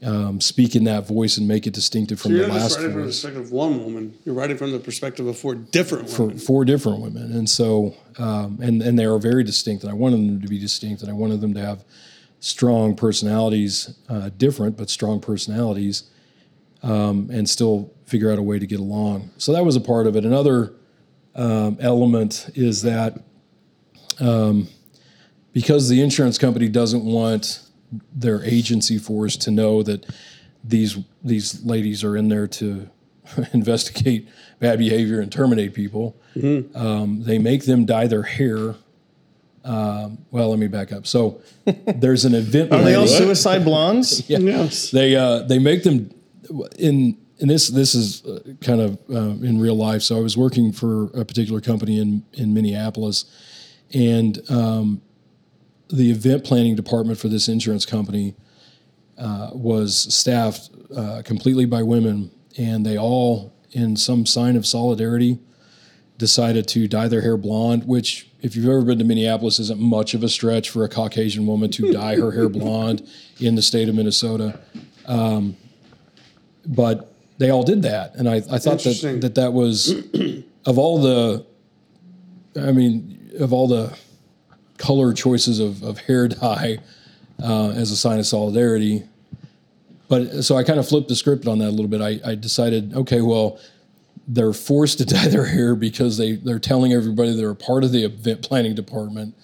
[0.04, 3.02] um, speak in that voice and make it distinctive from You're the last writing from
[3.02, 4.18] the perspective of one woman.
[4.24, 6.40] You're writing from the perspective of four different for women.
[6.40, 10.18] four different women, and so um, and and they are very distinct, and I wanted
[10.18, 11.84] them to be distinct, and I wanted them to have
[12.40, 16.04] strong personalities, uh, different but strong personalities,
[16.82, 19.32] um, and still figure out a way to get along.
[19.38, 20.24] So that was a part of it.
[20.24, 20.74] Another
[21.36, 23.22] um, element is that
[24.22, 24.70] um,
[25.52, 27.69] because the insurance company doesn't want
[28.14, 30.06] their agency force to know that
[30.64, 32.90] these these ladies are in there to
[33.54, 34.28] investigate
[34.60, 36.16] bad behavior and terminate people.
[36.76, 38.76] Um, they make them dye their hair.
[39.64, 41.06] Um, well, let me back up.
[41.06, 41.42] So
[41.86, 42.72] there's an event.
[42.72, 44.24] Are they all suicide blondes?
[44.30, 44.92] Yes.
[44.92, 46.12] they uh, they make them
[46.78, 50.02] in and this this is uh, kind of uh, in real life.
[50.02, 53.26] So I was working for a particular company in in Minneapolis,
[53.94, 55.02] and um,
[55.90, 58.36] the event planning department for this insurance company
[59.18, 65.40] uh, was staffed uh, completely by women, and they all, in some sign of solidarity,
[66.18, 67.86] decided to dye their hair blonde.
[67.86, 71.46] Which, if you've ever been to Minneapolis, isn't much of a stretch for a Caucasian
[71.48, 73.08] woman to dye her hair blonde
[73.40, 74.60] in the state of Minnesota.
[75.06, 75.58] Um,
[76.66, 79.90] but they all did that, and I, I thought that, that that was
[80.66, 81.46] of all the,
[82.56, 83.98] I mean, of all the
[84.80, 86.80] color choices of, of hair dye
[87.44, 89.04] uh, as a sign of solidarity.
[90.08, 92.02] But so I kind of flipped the script on that a little bit.
[92.02, 93.60] I, I decided, okay, well,
[94.28, 97.92] they're forced to dye their hair because they, they're telling everybody they're a part of
[97.92, 99.36] the event planning department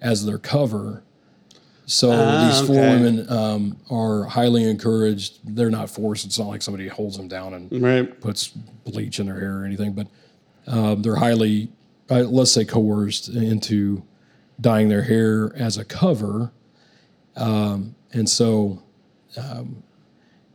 [0.00, 1.02] as their cover.
[1.86, 2.90] So Ah, these four okay.
[2.94, 5.40] women um, are highly encouraged.
[5.44, 6.24] They're not forced.
[6.24, 8.20] It's not like somebody holds them down and Right.
[8.22, 10.06] puts bleach in their hair or anything, but
[10.66, 11.68] um, they're highly,
[12.10, 14.02] uh, let's say, coerced into
[14.60, 16.52] dyeing their hair as a cover.
[17.36, 18.82] Um, and so,
[19.36, 19.82] um,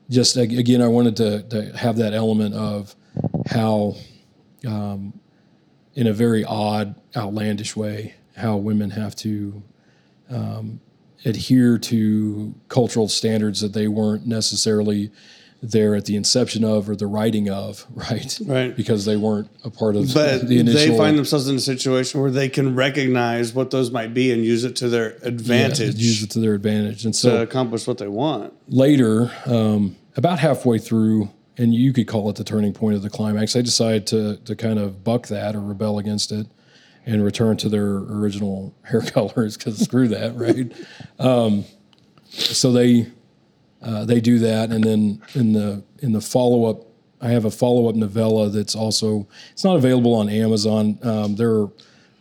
[0.09, 2.95] just again, I wanted to, to have that element of
[3.47, 3.95] how,
[4.65, 5.19] um,
[5.93, 9.61] in a very odd, outlandish way, how women have to
[10.29, 10.79] um,
[11.25, 15.11] adhere to cultural standards that they weren't necessarily
[15.61, 18.39] there at the inception of or the writing of, right?
[18.45, 18.75] Right.
[18.75, 20.91] Because they weren't a part of But the initial.
[20.93, 24.43] they find themselves in a situation where they can recognize what those might be and
[24.43, 27.87] use it to their yeah, advantage use it to their advantage, and to so accomplish
[27.87, 28.53] what they want.
[28.69, 33.09] later, um, about halfway through, and you could call it the turning point of the
[33.09, 36.47] climax, they decided to to kind of buck that or rebel against it
[37.05, 40.71] and return to their original hair colors because screw that, right?
[41.19, 41.65] Um,
[42.29, 43.07] so they
[43.81, 46.85] uh, they do that, and then in the in the follow up,
[47.21, 50.99] I have a follow up novella that's also it's not available on Amazon.
[51.01, 51.67] Um, there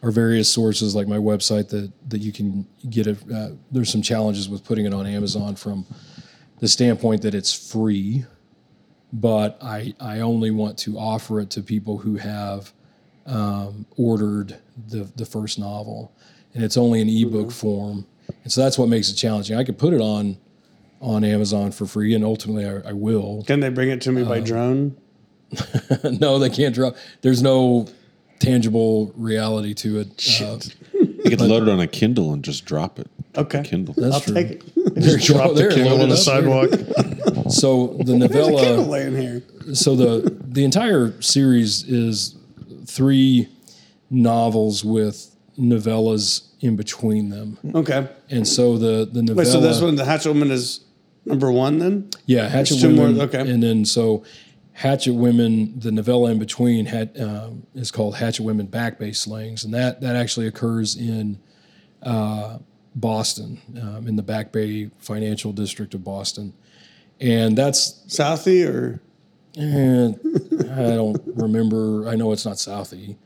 [0.02, 3.18] are various sources like my website that that you can get it.
[3.32, 5.84] Uh, there's some challenges with putting it on Amazon from
[6.60, 8.24] the standpoint that it's free,
[9.12, 12.72] but I I only want to offer it to people who have
[13.26, 14.56] um, ordered
[14.88, 16.12] the the first novel,
[16.54, 18.06] and it's only in ebook form,
[18.44, 19.56] and so that's what makes it challenging.
[19.56, 20.38] I could put it on
[21.00, 23.44] on Amazon for free, and ultimately I, I will.
[23.46, 24.96] Can they bring it to me Uh, by drone?
[26.20, 26.96] no, they can't drop.
[27.22, 27.86] There's no
[28.38, 30.40] tangible reality to it.
[30.40, 30.58] Uh,
[30.94, 33.08] You could load it on a Kindle and just drop it.
[33.36, 33.62] Okay.
[33.62, 33.94] Kindle.
[33.96, 34.34] that's I'll true.
[34.34, 34.62] take it.
[34.98, 35.26] Just.
[35.26, 36.70] Drop the There, Kindle on the sidewalk.
[37.50, 38.80] So the There's a Kindle novella.
[38.82, 39.42] laying here.
[39.74, 42.34] so the the entire series is
[42.86, 43.48] three
[44.10, 48.08] novels with novellas in between them, Okay.
[48.30, 49.36] and so the the novella.
[49.46, 50.80] Wait, so this one, the Hatchet Woman, is
[51.24, 52.10] number one then?
[52.26, 53.20] Yeah, Hatchet two more, Women.
[53.22, 53.40] okay.
[53.50, 54.24] And then so
[54.72, 59.64] Hatchet Women, the novella in between had um, is called Hatchet Women Back Bay Slayings,
[59.64, 61.38] and that that actually occurs in
[62.02, 62.58] uh,
[62.94, 66.52] Boston, um, in the Back Bay Financial District of Boston,
[67.20, 69.00] and that's Southie or
[69.56, 70.12] eh,
[70.72, 72.08] I don't remember.
[72.08, 73.16] I know it's not Southie.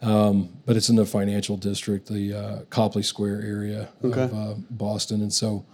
[0.00, 4.22] Um, but it's in the financial district, the uh, Copley Square area Okay.
[4.22, 5.64] of uh, Boston, and so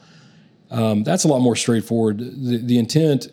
[0.71, 2.19] um, that's a lot more straightforward.
[2.19, 3.29] The, the intent,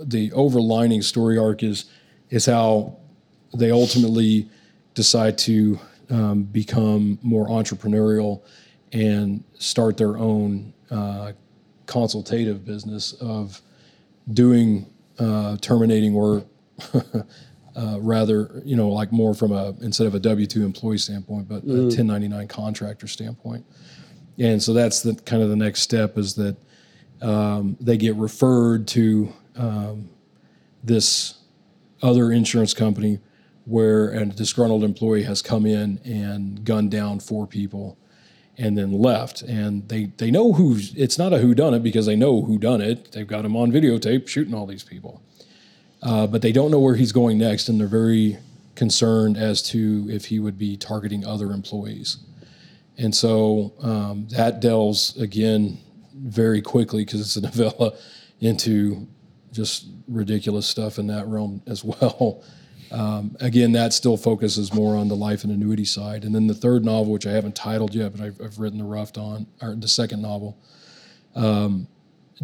[0.00, 1.86] the overlining story arc is
[2.30, 2.96] is how
[3.56, 4.48] they ultimately
[4.94, 5.78] decide to
[6.10, 8.42] um, become more entrepreneurial
[8.92, 11.32] and start their own uh,
[11.86, 13.60] consultative business of
[14.32, 14.86] doing
[15.18, 16.44] uh, terminating work.
[17.76, 21.48] Uh, rather, you know, like more from a instead of a W two employee standpoint,
[21.48, 23.66] but a ten ninety nine contractor standpoint,
[24.38, 26.56] and so that's the kind of the next step is that
[27.24, 30.10] um, they get referred to um,
[30.82, 31.38] this
[32.02, 33.18] other insurance company
[33.64, 37.96] where a disgruntled employee has come in and gunned down four people
[38.58, 39.40] and then left.
[39.40, 42.58] And they they know who's it's not a who done it because they know who
[42.58, 43.12] done it.
[43.12, 45.22] They've got him on videotape shooting all these people.
[46.02, 48.36] Uh, but they don't know where he's going next and they're very
[48.74, 52.18] concerned as to if he would be targeting other employees.
[52.98, 55.78] And so um, that delves again
[56.14, 57.92] very quickly because it's a novella
[58.40, 59.06] into
[59.52, 62.42] just ridiculous stuff in that realm as well.
[62.90, 66.22] Um, again, that still focuses more on the life and annuity side.
[66.24, 68.84] And then the third novel, which I haven't titled yet, but I've, I've written the
[68.84, 70.56] rough on, or the second novel,
[71.34, 71.88] um,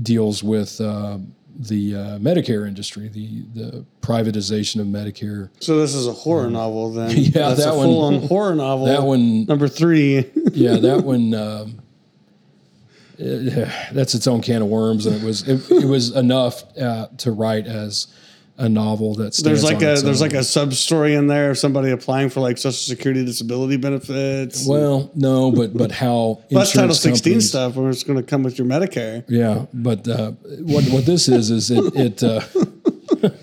[0.03, 1.19] deals with uh,
[1.57, 5.51] the uh, Medicare industry, the the privatization of Medicare.
[5.61, 7.11] so this is a horror novel then?
[7.17, 8.87] Yeah, That's that a one- full on horror novel.
[8.87, 10.31] That one number three.
[10.53, 11.35] yeah, that one.
[13.93, 17.33] That's its own can of worms, and it was it, it was enough uh, to
[17.33, 18.07] write as
[18.57, 20.29] a novel that stands There's like on a its there's own.
[20.29, 24.67] like a sub story in there of somebody applying for like Social Security disability benefits.
[24.67, 28.59] well, no, but but how that's Title 16 stuff where it's going to come with
[28.59, 29.25] your Medicare.
[29.29, 32.41] Yeah, but uh, what what this is is it it uh,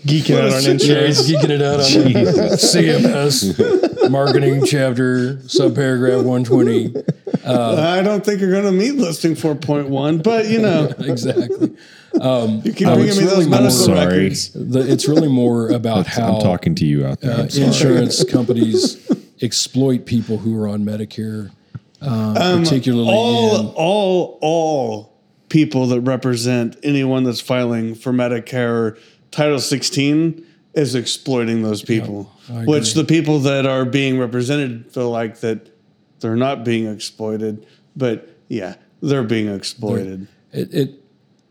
[0.08, 1.20] Geeking out on yeah, insurance.
[1.20, 1.86] it's geeking it out on
[2.58, 6.94] CMS marketing chapter subparagraph one twenty.
[7.48, 11.70] I don't think you're going to meet listing 4.1, but you know, Exactly.
[12.14, 14.16] you keep bringing it's me those really medical more- Sorry.
[14.18, 14.52] records.
[14.54, 17.32] The, it's really more about how I'm talking to you out there.
[17.40, 19.10] uh, insurance companies
[19.42, 21.52] exploit people who are on Medicare,
[22.02, 25.14] uh, particularly Um, All, in all, all
[25.50, 28.98] people that represent anyone that's filing for Medicare or
[29.32, 32.32] Title 16 is exploiting those people.
[32.50, 35.70] I which the people that are being represented feel like that
[36.20, 40.28] they're not being exploited, but yeah, they're being exploited.
[40.52, 41.04] it, it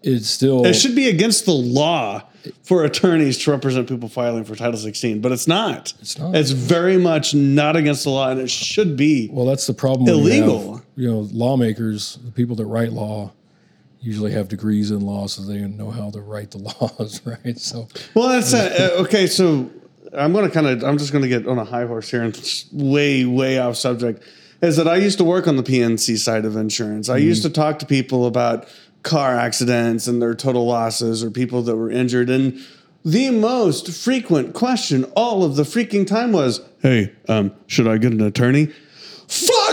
[0.03, 2.23] it's still It should be against the law
[2.63, 5.95] for attorneys to represent people filing for Title 16, but it's not.
[6.01, 6.37] It's not.
[6.37, 9.29] It's very much not against the law, and it should be.
[9.33, 10.83] well that's the problem you have, Illegal.
[10.95, 13.33] you know lawmakers the people that write law
[14.01, 17.89] usually have degrees in law so they know how to write the laws right so
[18.15, 19.27] Well, that's uh, uh, okay.
[19.27, 19.71] So
[20.17, 22.23] I'm going to kind of, I'm just going to get on a high horse here
[22.23, 24.23] and way, way off subject.
[24.63, 27.09] Is that I used to work on the P&C side of insurance.
[27.09, 28.67] I used to talk to people about
[29.03, 32.29] car accidents and their total losses or people that were injured.
[32.31, 32.61] And
[33.05, 38.13] the most frequent question all of the freaking time was, Hey, um, should I get
[38.13, 38.73] an attorney?
[39.29, 39.66] Fuck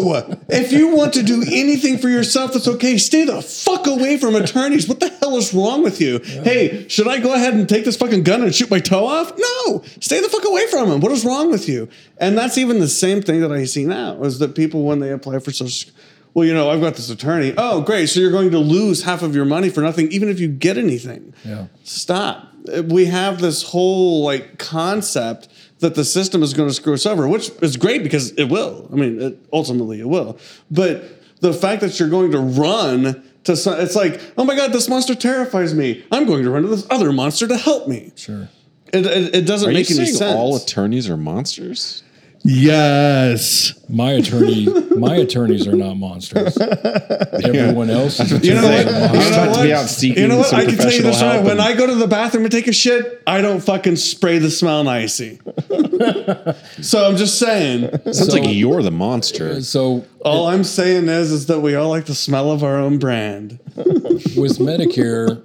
[0.00, 0.38] no!
[0.48, 2.98] If you want to do anything for yourself, that's okay.
[2.98, 4.88] Stay the fuck away from attorneys.
[4.88, 6.18] What the hell is wrong with you?
[6.18, 9.32] Hey, should I go ahead and take this fucking gun and shoot my toe off?
[9.36, 9.82] No!
[10.00, 11.00] Stay the fuck away from them.
[11.00, 11.88] What is wrong with you?
[12.18, 15.10] And that's even the same thing that I see now is that people, when they
[15.10, 15.92] apply for social
[16.34, 17.52] well, you know, I've got this attorney.
[17.58, 18.06] Oh, great.
[18.08, 20.78] So you're going to lose half of your money for nothing, even if you get
[20.78, 21.34] anything.
[21.44, 21.66] Yeah.
[21.84, 22.48] Stop.
[22.84, 25.48] We have this whole like concept
[25.82, 28.88] that the system is going to screw us over, which is great because it will.
[28.90, 30.38] I mean, it, ultimately it will.
[30.70, 31.04] But
[31.40, 34.88] the fact that you're going to run to some, it's like, oh my god, this
[34.88, 36.04] monster terrifies me.
[36.10, 38.12] I'm going to run to this other monster to help me.
[38.16, 38.48] Sure.
[38.92, 40.22] It, it, it doesn't Are you make any sense.
[40.22, 42.02] all attorneys are monsters?
[42.44, 43.74] Yes.
[43.88, 44.66] My attorney,
[44.96, 46.56] my attorneys are not monsters.
[47.44, 48.86] Everyone else is You know what?
[48.86, 49.62] You know about to what?
[49.64, 50.52] be out you know what?
[50.54, 51.42] I can tell you this right.
[51.44, 54.50] When I go to the bathroom and take a shit, I don't fucking spray the
[54.50, 55.40] smell nicey.
[56.82, 57.90] so I'm just saying.
[58.04, 59.62] Sounds So- like you're the monster.
[59.62, 62.98] So All I'm saying is, is that we all like the smell of our own
[62.98, 63.58] brand.
[63.76, 65.42] with Medicare,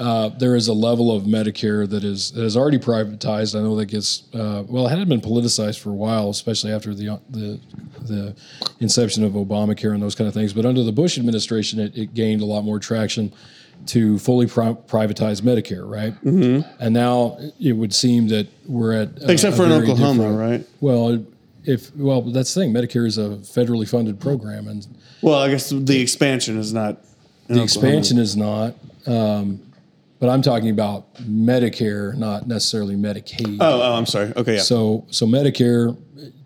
[0.00, 3.54] uh, there is a level of Medicare that is that is already privatized.
[3.54, 4.86] I know that gets uh, well.
[4.86, 7.60] It had been politicized for a while, especially after the the
[8.06, 8.34] the
[8.80, 10.52] inception of Obamacare and those kind of things.
[10.54, 13.30] But under the Bush administration, it, it gained a lot more traction
[13.86, 16.12] to fully pri- privatize Medicare, right?
[16.24, 16.68] Mm-hmm.
[16.82, 20.66] And now it would seem that we're at a- Except for in Oklahoma, right?
[20.80, 21.24] Well,
[21.64, 22.72] if well, that's the thing.
[22.72, 24.86] Medicare is a federally funded program, and
[25.20, 27.02] Well, I guess the expansion is not.
[27.48, 27.64] the Oklahoma.
[27.64, 28.74] expansion is not.
[29.06, 29.60] Um,
[30.20, 33.56] but I'm talking about Medicare, not necessarily Medicaid.
[33.60, 34.32] Oh, oh, I'm sorry.
[34.36, 34.60] Okay, yeah.
[34.62, 35.96] So, so Medicare,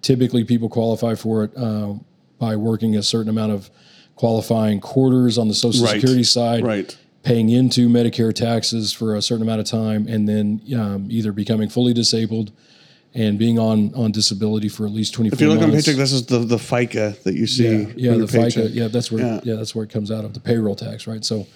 [0.00, 1.94] typically people qualify for it uh,
[2.38, 3.68] by working a certain amount of
[4.14, 5.94] qualifying quarters on the Social Right.
[6.00, 6.96] Security side, Right.
[7.24, 11.68] paying into Medicare taxes for a certain amount of time, and then um, either becoming
[11.68, 12.52] fully disabled
[13.16, 15.86] and being on on disability for at least 24 if you look on months.
[15.86, 17.64] paycheck, this is the, the FICA that you see.
[17.96, 18.64] Yeah, yeah, the paycheck.
[18.64, 18.74] FICA.
[18.74, 19.24] Yeah, that's where.
[19.24, 19.40] Yeah.
[19.44, 19.54] Yeah.
[19.54, 21.24] that's where it comes out of the payroll tax, right?
[21.24, 21.46] So,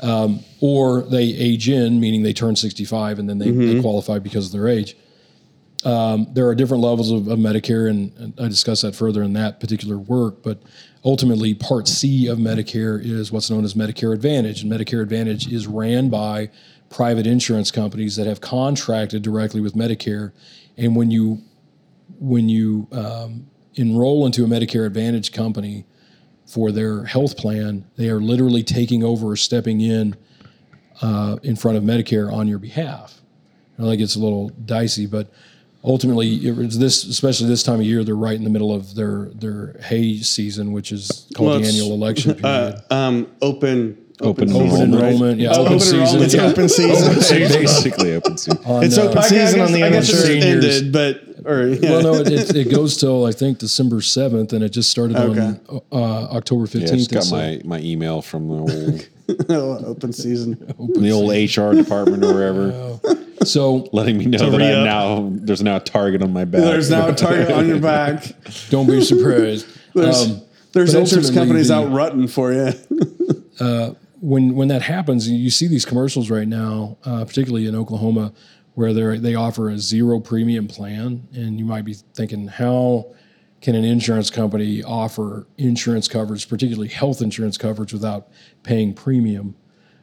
[0.00, 3.76] um, or they age in, meaning they turn sixty-five and then they, Mm-hmm.
[3.76, 4.96] they qualify because of their age.
[5.84, 9.34] Um, there are different levels of, of Medicare, and, and I discuss that further in
[9.34, 10.42] that particular work.
[10.42, 10.60] But
[11.04, 15.66] ultimately, Part C of Medicare is what's known as Medicare Advantage, and Medicare Advantage is
[15.66, 16.50] ran by
[16.90, 20.32] private insurance companies that have contracted directly with Medicare.
[20.76, 21.42] And when you
[22.18, 25.84] when you um, enroll into a Medicare Advantage company
[26.46, 30.16] for their health plan, they are literally taking over or stepping in
[31.02, 33.20] uh, in front of Medicare on your behalf.
[33.78, 35.30] I think it's a little dicey, but
[35.84, 39.26] ultimately, it's this, especially this time of year, they're right in the middle of their
[39.34, 42.82] their hay season, which is called Well, the annual election period.
[42.90, 43.98] Uh, um, open.
[44.22, 44.94] Open open enrollment.
[44.94, 45.98] enrollment, yeah, open, open season.
[46.00, 46.42] enrollment, yeah.
[46.46, 47.60] open season.
[47.60, 48.64] Basically open season.
[48.64, 51.22] On, It's uh, open I season guess- on the I guess it just ended, but
[51.46, 51.90] or yeah.
[51.90, 55.16] Well, no, it, it, it goes till I think December seventh, and it just started
[55.18, 55.40] Okay.
[55.40, 55.60] on
[55.92, 55.96] uh,
[56.34, 57.10] October Yeah, I fifteenth.
[57.10, 60.52] just got my, my email from the old, open season.
[60.94, 62.98] the old HR department or wherever,
[63.44, 64.84] so letting me know that I re-up.
[64.84, 66.62] now there's now a target on my back.
[66.62, 68.24] There's now a target on your back.
[68.70, 69.66] don't be surprised.
[69.94, 70.40] There's, Um,
[70.72, 72.72] there's insurance companies the- out rutting for you.
[74.20, 78.32] When when that happens, you see these commercials right now, uh, particularly in Oklahoma,
[78.74, 83.14] where they they offer a zero premium plan, and you might be thinking, how
[83.60, 88.28] can an insurance company offer insurance coverage, particularly health insurance coverage, without
[88.62, 89.54] paying premium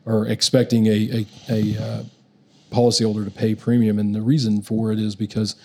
[0.06, 2.04] or expecting a a, a uh,
[2.72, 4.00] policyholder to pay premium?
[4.00, 5.56] And the reason for it is because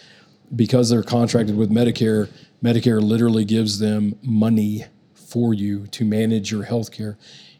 [0.54, 2.30] because they're contracted with Medicare,
[2.62, 7.18] Medicare literally gives them money for you to manage your health care.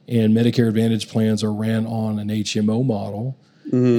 [0.09, 3.37] And Medicare Advantage plans are ran on an HMO model.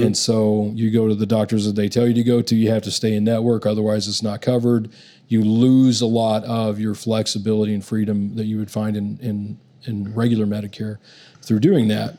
[0.02, 2.70] And so you go to the doctors that they tell you to go to, you
[2.70, 4.90] have to stay in network, otherwise, it's not covered.
[5.28, 9.60] You lose a lot of your flexibility and freedom that you would find in, in,
[9.84, 10.98] in regular Medicare
[11.40, 12.18] through doing that.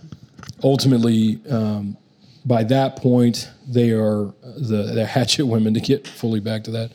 [0.64, 1.98] Ultimately, um,
[2.46, 6.92] by that point, they are the, the hatchet women to get fully back to that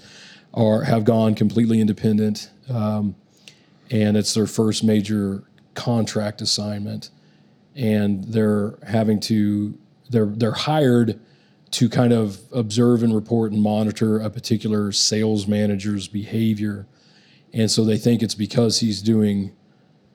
[0.54, 3.14] are have gone completely independent, um,
[3.90, 5.42] and it's their first major
[5.76, 7.10] contract assignment,
[7.76, 9.78] and they're having to
[10.10, 11.20] they're they're hired
[11.72, 16.86] to kind of observe and report and monitor a particular sales manager's behavior,
[17.52, 19.52] and so they think it's because he's doing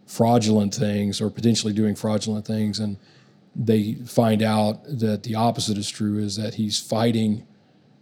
[0.05, 2.97] fraudulent things or potentially doing fraudulent things and
[3.55, 7.45] they find out that the opposite is true is that he's fighting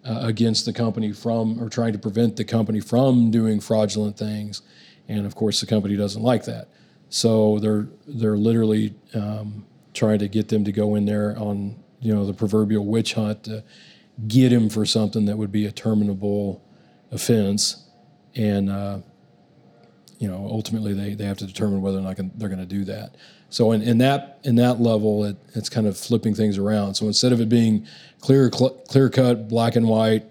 [0.06, 4.62] uh, against the company from or trying to prevent the company from doing fraudulent things.
[5.08, 6.68] And of course the company doesn't like that
[7.10, 12.14] so they're they're literally um, trying to get them to go in there on you
[12.14, 13.64] know the proverbial witch hunt to
[14.28, 16.64] get him for something that would be a terminable
[17.12, 17.88] offense
[18.36, 19.00] and uh,
[20.20, 22.66] you know, ultimately they, they have to determine whether or not can, they're going to
[22.66, 23.16] do that.
[23.50, 26.96] So in, in that in that level, it, it's kind of flipping things around.
[26.96, 27.88] So instead of it being
[28.20, 30.26] clear cl- clear cut, black and white,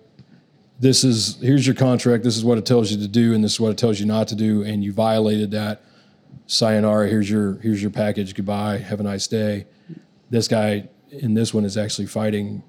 [0.78, 2.22] this is here's your contract.
[2.22, 4.06] This is what it tells you to do, and this is what it tells you
[4.06, 5.82] not to do, and you violated that.
[6.46, 7.08] Sayonara.
[7.08, 8.34] Here's your here's your package.
[8.34, 8.78] Goodbye.
[8.78, 9.66] Have a nice day.
[10.30, 12.62] This guy in this one is actually fighting,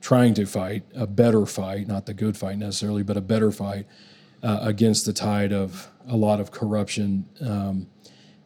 [0.00, 3.86] trying to fight a better fight, not the good fight necessarily, but a better fight
[4.42, 7.86] uh, against the tide of a lot of corruption um,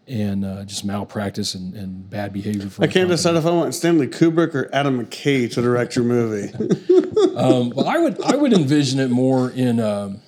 [0.06, 2.68] and uh, just malpractice and, and bad behavior.
[2.68, 6.04] For I can't decide if I want Stanley Kubrick or Adam McKay to direct your
[6.04, 6.52] movie.
[7.34, 10.20] Um, well, I would I would envision it more in um,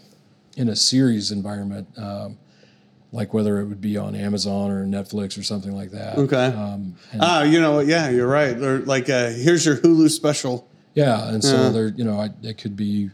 [0.56, 2.38] in a series environment, um,
[3.12, 6.16] like whether it would be on Amazon or Netflix or something like that.
[6.18, 6.46] Okay.
[6.46, 7.80] Um, Ah, you know?
[7.80, 8.56] Yeah, you're right.
[8.56, 10.68] Or like, uh, here's your Hulu special.
[10.94, 11.68] yeah, and so Yeah.
[11.70, 13.10] there, you know, I, it could be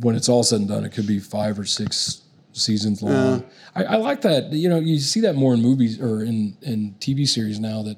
[0.00, 2.22] when it's all said and done, it could be five or six
[2.52, 3.44] seasons long.
[3.74, 4.52] I, I like that.
[4.52, 7.96] You know, you see that more in movies or in in TV series now that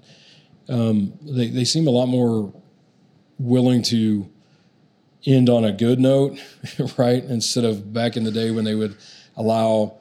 [0.68, 2.53] um, they they seem a lot more
[3.38, 4.28] willing to
[5.26, 6.38] end on a good note,
[6.96, 7.24] right?
[7.24, 8.96] Instead of back in the day when they would
[9.36, 9.94] allow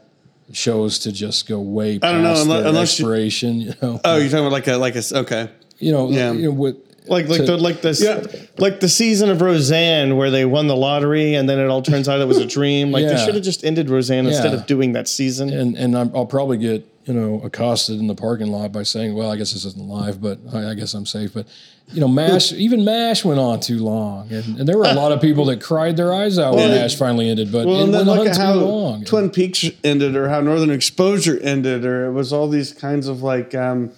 [0.53, 3.61] shows to just go way past don't know, unless- their unless you- expiration.
[3.61, 5.49] You, know, Oh, you're talking about like a like a okay.
[5.79, 6.31] you know, yeah.
[6.31, 6.75] you know what.
[7.07, 8.23] Like like to- the like this Yeah.
[8.59, 12.07] like the season of Roseanne where they won the lottery and then it all turns
[12.07, 12.91] out it was a dream.
[12.91, 15.49] Like they should have just ended Roseanne instead of doing that season.
[15.51, 19.15] and and I'm, I'll probably get you know accosted in the parking lot by saying,
[19.15, 21.47] "Well, I guess this isn't live, but I, I guess I'm safe." But
[21.91, 25.11] you know, Mash even Mash went on too long, and, and there were a lot
[25.11, 27.51] of people that cried their eyes out when Mash finally ended.
[27.51, 29.03] But Well, it and then went look on at too how long.
[29.05, 33.23] Twin Peaks ended, or how Northern Exposure ended, or it was all these kinds of
[33.23, 33.91] like um,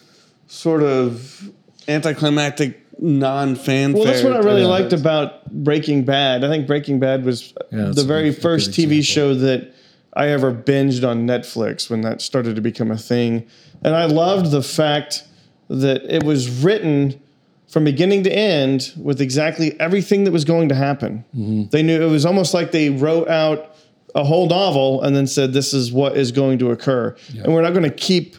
[0.48, 1.50] sort of
[1.88, 3.94] anticlimactic non-fan.
[3.94, 6.44] Well, that's what I really liked about Breaking Bad.
[6.44, 9.04] I think Breaking Bad was Yeah, the very a good first TV example.
[9.04, 9.74] show that
[10.16, 13.48] I ever binged on Netflix when that started to become a thing.
[13.84, 15.26] And I loved the fact
[15.70, 17.20] that it was written
[17.68, 21.26] from beginning to end with exactly everything that was going to happen.
[21.36, 21.70] Mm-hmm.
[21.72, 23.76] They knew it was almost like they wrote out
[24.14, 27.16] a whole novel and then said, This is what is going to occur.
[27.44, 28.36] And we're not going to keep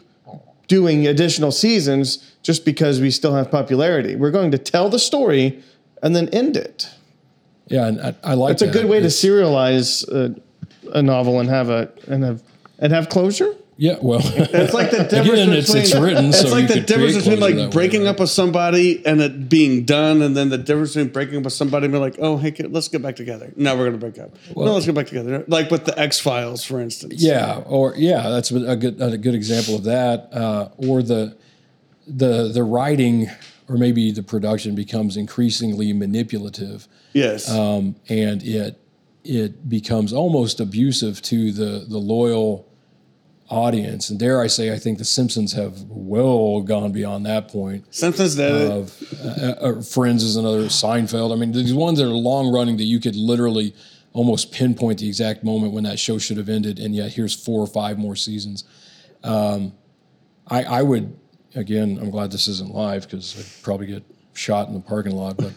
[0.69, 4.17] doing additional seasons just because we still have popularity.
[4.17, 5.63] We're going to tell the story
[6.03, 6.89] and then end it.
[7.67, 10.41] yeah, and I, I like It's a good way to serialize a,
[10.93, 12.43] a novel and have a and have
[12.79, 13.55] and have closure.
[13.77, 16.79] Yeah, well, It's like the difference Again, between it's- it's written, It's so like the
[16.79, 18.11] difference between like that way, breaking right?
[18.11, 21.55] up with somebody and it being done, and then the difference between breaking up with
[21.55, 23.53] somebody and being like, oh, hey, let's get back together.
[23.57, 24.31] Now we're gonna break up.
[24.55, 25.45] no, let's get back together.
[25.49, 27.21] Like with the X Files, for instance.
[27.21, 30.29] Yeah, or yeah, that's a good a good example of that.
[30.33, 31.37] Uh, or the
[32.07, 33.29] the the writing
[33.69, 37.51] or maybe the production becomes increasingly manipulative, Yes.
[37.51, 38.79] um, and it
[39.25, 42.69] it becomes almost abusive to the the loyal
[43.49, 44.11] audience.
[44.11, 47.93] And dare I say, I think the Simpsons have well gone beyond that point.
[47.95, 48.71] Simpsons did.
[48.71, 51.33] Of uh, uh, Friends is another Seinfeld.
[51.33, 53.75] I mean, these ones that are long running that you could literally
[54.13, 57.61] almost pinpoint the exact moment when that show should have ended, and yet here's four
[57.61, 58.65] or five more seasons.
[59.23, 59.73] Um,
[60.47, 61.17] I, I would
[61.55, 61.99] again.
[62.01, 64.05] I'm glad this isn't live because I'd probably get
[64.35, 65.37] shot in the parking lot.
[65.37, 65.53] But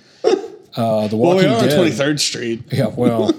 [0.76, 3.32] uh, the well, we are on Twenty Third Street, Yeah, well,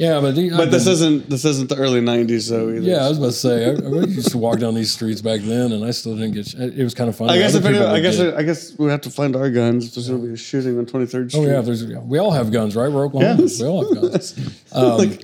[0.00, 2.70] yeah, but the, but this isn't this isn't the early '90s, though.
[2.70, 2.80] Either.
[2.80, 3.66] Yeah, I was about to say.
[3.66, 6.54] I, I used to walk down these streets back then, and I still didn't get.
[6.54, 7.34] It was kind of funny.
[7.34, 8.18] I guess if people I guess.
[8.18, 10.78] I guess we have to find our guns if there's going to be a shooting
[10.78, 11.34] on 23rd Street.
[11.34, 12.90] Oh yeah, there's we all have guns, right?
[12.90, 13.46] We're Oklahoma.
[13.60, 14.56] We all have guns.
[14.72, 15.18] Um,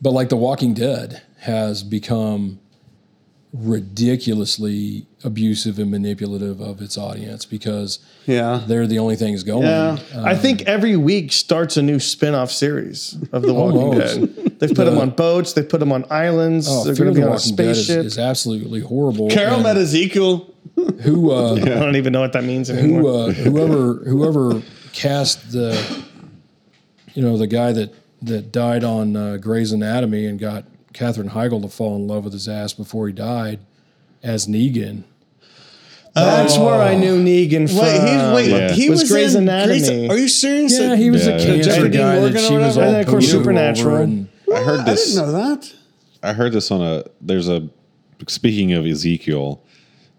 [0.00, 2.58] but like The Walking Dead has become
[3.52, 8.62] ridiculously abusive and manipulative of its audience because yeah.
[8.66, 9.64] they're the only things going.
[9.64, 9.98] Yeah.
[10.16, 14.36] I think every week starts a new spin-off series of The Walking Almost.
[14.36, 14.58] Dead.
[14.58, 15.52] They've put them on boats.
[15.52, 16.66] They've put them on islands.
[16.68, 19.28] Oh, They're going to the be on a Walking Dead is, is absolutely horrible.
[19.28, 20.48] Carol And met Ezekiel.
[21.02, 23.02] who uh, I don't even know what that means anymore.
[23.02, 26.04] who uh, whoever whoever cast the
[27.14, 27.92] you know the guy that
[28.22, 32.32] that died on uh, Grey's Anatomy and got Katherine Heigl to fall in love with
[32.32, 33.60] his ass before he died
[34.22, 35.04] as Negan.
[36.14, 37.24] That's where I knew oh.
[37.24, 37.78] Negan from.
[37.78, 38.72] Wait, he, wait, Yeah.
[38.72, 39.80] he Was was, Grey's in Anatomy.
[39.80, 40.78] Grey's- are you serious?
[40.78, 41.44] Yeah, he was Yeah, a yeah.
[41.46, 42.80] cancer Jeffrey guy that she was whatever?
[42.80, 43.96] all And then, of course, Supernatural.
[43.96, 45.16] and- I heard this.
[45.16, 45.72] I didn't know that.
[46.22, 47.04] I heard this on a.
[47.22, 47.68] There's a.
[48.28, 49.62] Speaking of Ezekiel,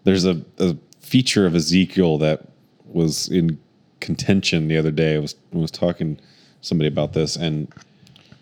[0.02, 2.42] there's a, a feature of Ezekiel that
[2.86, 3.58] was in
[4.00, 5.14] contention the other day.
[5.14, 6.22] I was I was talking to
[6.60, 7.72] somebody about this, and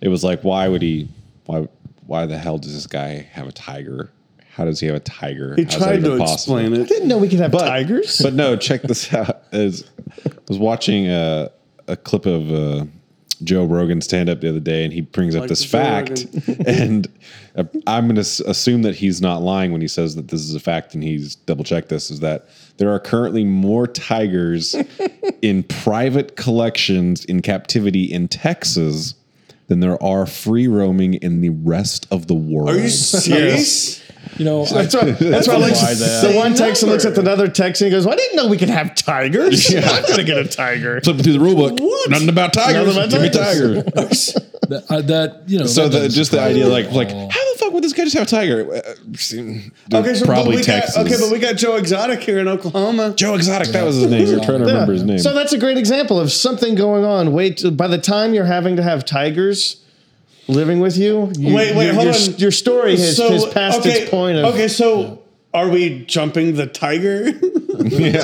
[0.01, 1.09] it was like, why would he?
[1.45, 1.69] Why
[2.07, 4.11] why the hell does this guy have a tiger?
[4.55, 5.55] How does he have a tiger?
[5.57, 6.59] He How's that tried even to possible?
[6.59, 8.21] explain I didn't know we could have But- tigers.
[8.23, 9.43] But no, check this out.
[9.53, 9.89] As
[10.27, 11.51] I was watching a,
[11.89, 12.85] a clip of uh,
[13.43, 16.27] Joe Rogan stand up the other day, and he brings up this Joe fact,
[16.67, 17.09] and
[17.57, 20.55] uh, I'm going to assume that he's not lying when he says that this is
[20.55, 22.11] a fact, and he's double checked this.
[22.11, 22.47] Is that
[22.77, 24.77] there are currently more tigers
[25.43, 29.15] in private collections in captivity in Texas
[29.69, 32.71] than there are free roaming in the rest of the world.
[32.71, 32.89] Are you
[33.37, 34.01] serious?
[34.39, 35.11] You know, That's why.
[35.11, 35.57] That's why.
[35.57, 36.29] Like, Why that?
[36.33, 38.71] the one Texan looks at another Texan and goes, "Well, "I didn't know we could
[38.71, 39.71] have tigers.
[39.73, 39.81] Yeah.
[39.91, 42.11] I'm gonna get a tiger." Flipping through the rule book, What?
[42.11, 42.97] nothing about tigers.
[42.97, 43.83] Nothing about Give me tiger.
[43.83, 45.67] that, uh, that you know.
[45.67, 48.17] So that the, just the idea, like, like, how the fuck would this guy just
[48.17, 48.75] have a tiger?
[48.75, 48.95] Uh,
[49.95, 50.95] Okay, so probably but we Texas.
[50.95, 53.15] Got, okay, but we got Joe Exotic here in Oklahoma.
[53.17, 54.27] Joe Exotic, that was his name.
[54.29, 54.73] We were trying to Yeah.
[54.73, 55.19] remember his name.
[55.19, 57.33] So that's a great example of something going on.
[57.33, 59.77] Wait, by the time you're having to have tigers
[60.49, 62.35] living with you, you Wait, wait, your, hold your, on.
[62.39, 64.47] your story has, So, has passed okay, its point of.
[64.55, 65.23] okay, so
[65.55, 67.25] are we jumping the tiger?
[67.85, 68.23] yeah.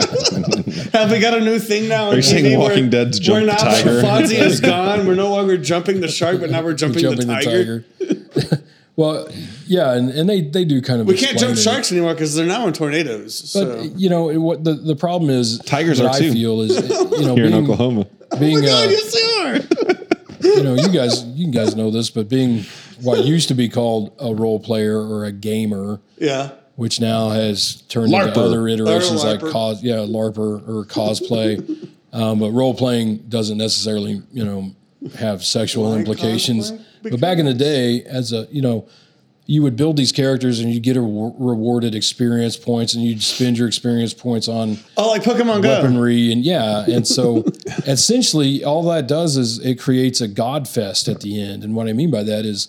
[0.99, 2.09] Have we got a new thing now?
[2.09, 4.03] Are you saying Walking Dead's jump We're the tiger?
[4.03, 5.07] Fonzie is gone.
[5.07, 7.85] We're no longer jumping the shark, but now we're jumping, jumping the tiger.
[7.99, 8.63] tiger.
[8.99, 9.29] Well,
[9.69, 11.07] yeah, and, and they, they do kind of.
[11.07, 11.63] We can't explain jump it.
[11.63, 13.53] sharks anymore because they're now in tornadoes.
[13.55, 13.83] But so.
[13.97, 16.33] you know it- what the, the problem is Tigers are I too.
[16.33, 16.77] feel is
[17.13, 18.07] you know Here in Oklahoma.
[18.41, 19.97] being Oh, uh, yes, they are.
[20.57, 22.65] you know you guys you guys know this, but being
[23.01, 26.51] what used to be called a role player or a gamer, Yeah.
[26.75, 28.29] which now has turned LARPer.
[28.29, 29.53] into other iterations like LARPer.
[29.53, 31.89] cos yeah larper or cosplay.
[32.13, 34.73] um, but role playing doesn't necessarily you know
[35.19, 36.73] have sexual implications.
[37.03, 38.89] But back in the day, as a you know.
[39.51, 43.23] You would build these characters and you get a re- rewarded experience points, and you'd
[43.23, 45.71] spend your experience points on Oh, like Pokemon Go.
[45.71, 47.45] weaponry and yeah and so
[47.87, 51.89] essentially all that does is it creates a god fest at the end and what
[51.89, 52.69] i mean by that is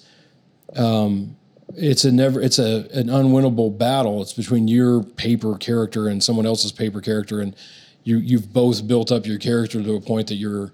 [0.78, 1.36] um,
[1.76, 6.46] it's a never it's a an unwinnable battle it's between your paper character and someone
[6.46, 7.58] else's paper character and
[8.06, 10.72] you you've both built up your character to a point that you're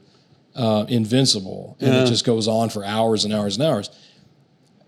[0.55, 2.03] uh, invincible and Yeah.
[2.03, 3.89] it just goes on for hours and hours and hours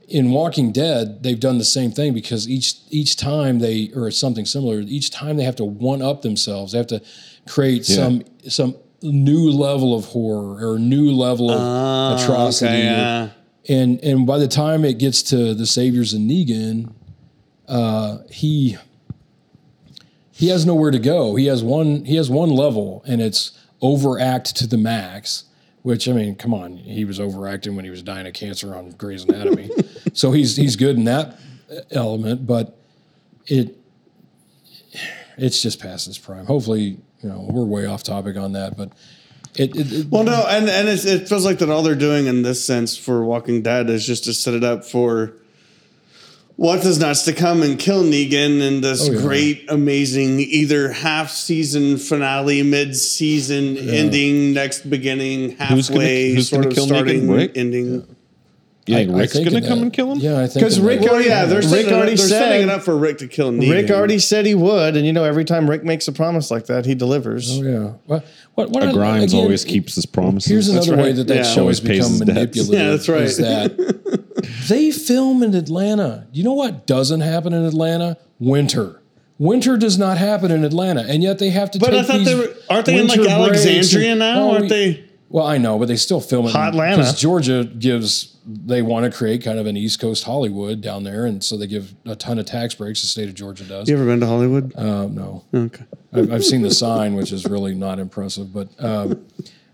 [0.08, 4.46] in Walking Dead, they've done the same thing because each each time they or something
[4.46, 6.72] similar, each time they have to one up themselves.
[6.72, 7.02] They have to
[7.48, 12.72] create some some new level of horror or new level of atrocity.
[12.72, 13.30] okay, yeah.
[13.68, 16.94] and and by the time it gets to the saviors and Negan,
[17.68, 18.78] uh, he
[20.32, 21.36] he has nowhere to go.
[21.36, 23.52] He has one he has one level, and it's
[23.82, 25.44] overact to the max.
[25.88, 28.90] Which I mean, come on, he was overacting when he was dying of cancer on
[28.90, 29.70] Grey's Anatomy,
[30.14, 31.40] so he's he's good in that
[31.92, 32.46] element.
[32.46, 32.78] But
[33.46, 33.78] it
[35.38, 36.46] it's just past its prime.
[36.46, 38.92] Hopefully, you know, we're way off topic on that, but
[39.56, 42.42] it, it, it Well, no, and and it feels like that all they're doing in
[42.42, 45.36] this sense for Walking Dead is just to set it up for
[46.58, 49.22] what does nuts to come and kill Negan in this Oh, yeah.
[49.22, 56.50] great, amazing either half season finale, mid season ending, next beginning, Who's gonna- halfway, who's
[56.50, 56.90] sort gonna of kill Negan?
[56.90, 57.52] starting, Rick?
[57.56, 58.04] ending.
[58.88, 60.20] You think I- I think gonna come that- and kill him?
[60.20, 62.40] Yeah, I think 'Cause in Rick that- Well, yeah, they're Rick setting, already they're said-
[62.40, 63.70] setting it up for Rick to kill Negan.
[63.70, 66.68] Rick already said he would, and you know, every time Rick makes a promise like
[66.68, 67.60] that, he delivers.
[67.60, 67.90] Oh yeah.
[68.06, 70.50] What what what I- Grimes again, always keeps his promises.
[70.50, 71.44] Here's another way that that Yeah.
[71.44, 72.28] show Always has become his debts.
[72.30, 72.74] manipulative.
[72.80, 73.22] Yeah, that's right.
[73.24, 73.72] Is that
[74.68, 76.28] they film in Atlanta.
[76.32, 78.18] You know what doesn't happen in Atlanta?
[78.40, 79.02] Winter.
[79.40, 81.80] Winter does not happen in Atlanta, and yet they have to.
[81.80, 84.42] But take I thought these they were- aren't they in, like, Alexandria and- now?
[84.42, 86.56] Oh, Aren't we- they- Well, I know, but they still film it.
[86.56, 86.98] Atlanta.
[86.98, 88.34] Because Georgia gives
[88.66, 91.68] they want to create kind of an East Coast Hollywood down there, and so they
[91.68, 93.02] give a ton of tax breaks.
[93.02, 93.90] The state of Georgia does.
[93.90, 94.72] You ever been to Hollywood?
[94.78, 95.84] Um, no, okay.
[96.14, 98.54] I've, I've seen the sign, which is really not impressive.
[98.54, 99.20] But um,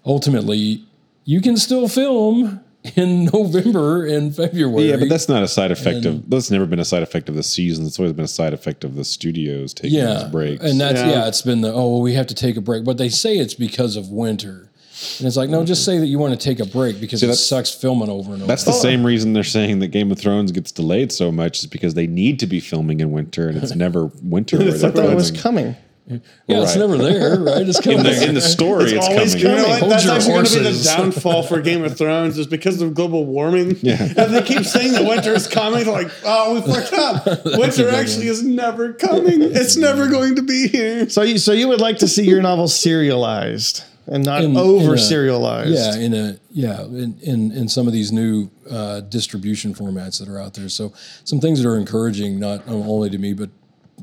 [0.05, 0.83] ultimately,
[1.25, 2.59] you can still film
[2.95, 4.89] in November and February.
[4.89, 6.29] Yeah, but that's not a side effect of.
[6.29, 7.85] That's never been a side effect of the season.
[7.85, 10.63] It's always been a side effect of the studios taking yeah, these breaks.
[10.63, 11.09] and that's Yeah.
[11.09, 11.27] yeah.
[11.27, 13.53] It's been the oh, well, we have to take a break, but they say it's
[13.53, 14.69] because of winter.
[15.17, 17.35] And it's like, no, just say that you want to take a break because it
[17.35, 18.47] sucks filming over and over.
[18.47, 21.65] That's the same reason they're saying that Game of Thrones gets delayed so much is
[21.65, 24.57] because they need to be filming in winter and it's never winter.
[24.57, 25.75] where I they're thought it was coming.
[26.05, 27.67] Yeah, it's never there, right?
[27.67, 28.91] It's coming in the in the story.
[28.91, 29.47] It's, always coming.
[29.51, 29.79] You know what?
[29.79, 32.93] Hold That's actually going to be the downfall for Game of Thrones is because of
[32.93, 33.77] global warming.
[33.83, 34.01] Yeah.
[34.01, 35.83] And they keep saying that winter is coming.
[35.83, 37.45] They're like, oh, we fucked up.
[37.45, 39.41] Winter actually is never coming.
[39.41, 41.09] It's never going to be here.
[41.09, 44.93] So you, so you would like to see your novel serialized and not In- over
[44.93, 45.73] in a- serialized.
[45.73, 50.29] Yeah, in a yeah, in in, in some of these new uh, distribution formats that
[50.29, 50.69] are out there.
[50.69, 50.93] So
[51.23, 53.49] some things that are encouraging, not only to me but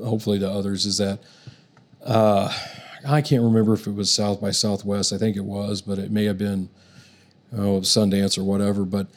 [0.03, 1.21] hopefully to others, is that
[2.05, 2.53] uh,
[3.07, 5.13] I can't remember if it was South by Southwest.
[5.13, 6.69] I think it was, but it may have been
[7.53, 8.85] oh Sundance or whatever.
[8.85, 9.09] But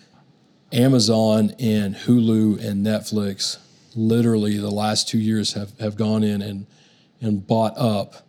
[0.72, 3.60] Amazon and Hulu and Netflix,
[3.96, 6.66] literally the last two years have have gone in and
[7.22, 8.28] and bought up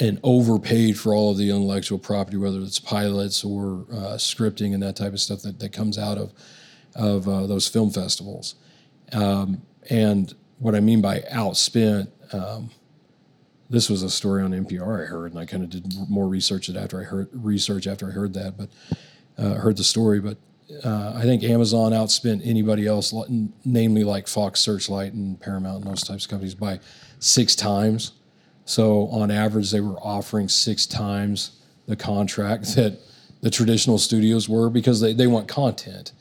[0.00, 4.82] and overpaid for all of the intellectual property, whether it's pilots or uh, scripting and
[4.82, 6.32] that type of stuff that, that comes out of
[6.94, 8.54] of uh, those film festivals.
[9.12, 12.70] Um, and what I mean by outspent, um,
[13.72, 16.68] this was a story on NPR I heard, and I kind of did more research
[16.68, 18.68] it after I heard research after I heard that, but
[19.38, 20.20] uh, heard the story.
[20.20, 20.36] But
[20.84, 23.14] uh, I think Amazon outspent anybody else,
[23.64, 26.80] namely like Fox Searchlight and Paramount and those types of companies, by
[27.18, 28.12] six times.
[28.66, 32.98] So on average, they were offering six times the contract that
[33.40, 36.12] the traditional studios were because they, they want content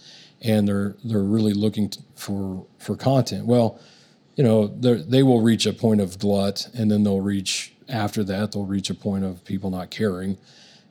[0.41, 3.45] and they're they're really looking for for content.
[3.45, 3.77] Well,
[4.41, 8.23] you know, they're- they will reach a point of glut, and then they'll reach after
[8.23, 10.35] that they'll reach a point of people not caring,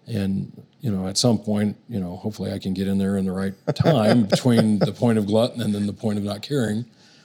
[0.06, 3.24] and you know, at some point, you know, hopefully I can get in there in
[3.24, 6.84] the right time between the point of glut and then the point of not caring,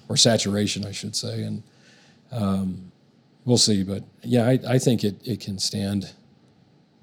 [0.10, 1.62] or saturation, I should say, and
[2.32, 2.92] um,
[3.46, 3.84] we'll see.
[3.84, 6.12] But yeah, I, I think it it can stand.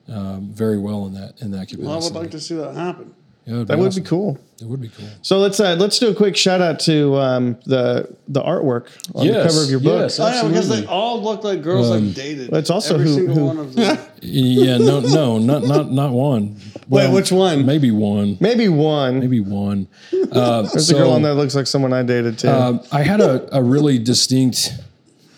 [0.09, 1.87] Um, very well in that in that capacity.
[1.87, 3.15] Well, I would like to see that happen.
[3.45, 4.03] Yeah, it'd That would awesome.
[4.05, 4.39] be cool.
[4.61, 5.09] It would be cool.
[5.23, 8.87] So let's uh, let's do a quick shout out to um, the the artwork
[9.17, 10.01] on the cover of your book.
[10.03, 10.21] yes.
[10.21, 12.51] Oh, yeah, because they all look like girls like dated.
[12.53, 13.99] Well, it's also Every who- single who- one of them.
[14.25, 16.57] Yeah, no, no, not not not one.
[16.89, 17.67] Wait, which one?
[17.67, 18.37] Maybe one.
[18.41, 19.19] Maybe one.
[19.19, 19.89] Maybe one.
[20.33, 22.49] Uh, There's so, a girl on there that looks like someone I dated too.
[22.49, 24.73] um, I had a, a really distinct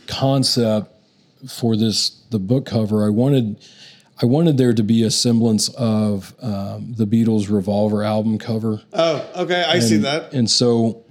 [0.07, 0.89] concept
[1.49, 3.05] for this the book cover.
[3.05, 3.57] I wanted
[4.23, 8.83] I wanted there to be a semblance of um, the Beatles Revolver album cover.
[8.93, 10.33] Oh, okay, I see that.
[10.33, 11.05] And so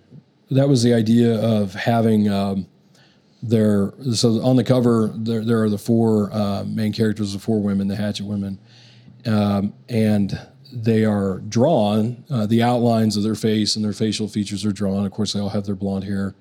[0.51, 2.67] that was the idea of having um,
[3.41, 3.93] their.
[4.13, 7.87] So on the cover, there, there are the four uh, main characters, the four women,
[7.87, 8.57] the Hatchet women,
[9.25, 10.39] um, and
[10.71, 12.23] they are drawn.
[12.29, 15.05] Uh, the outlines of their face and their facial features are drawn.
[15.05, 16.35] Of course, they all have their blonde hair.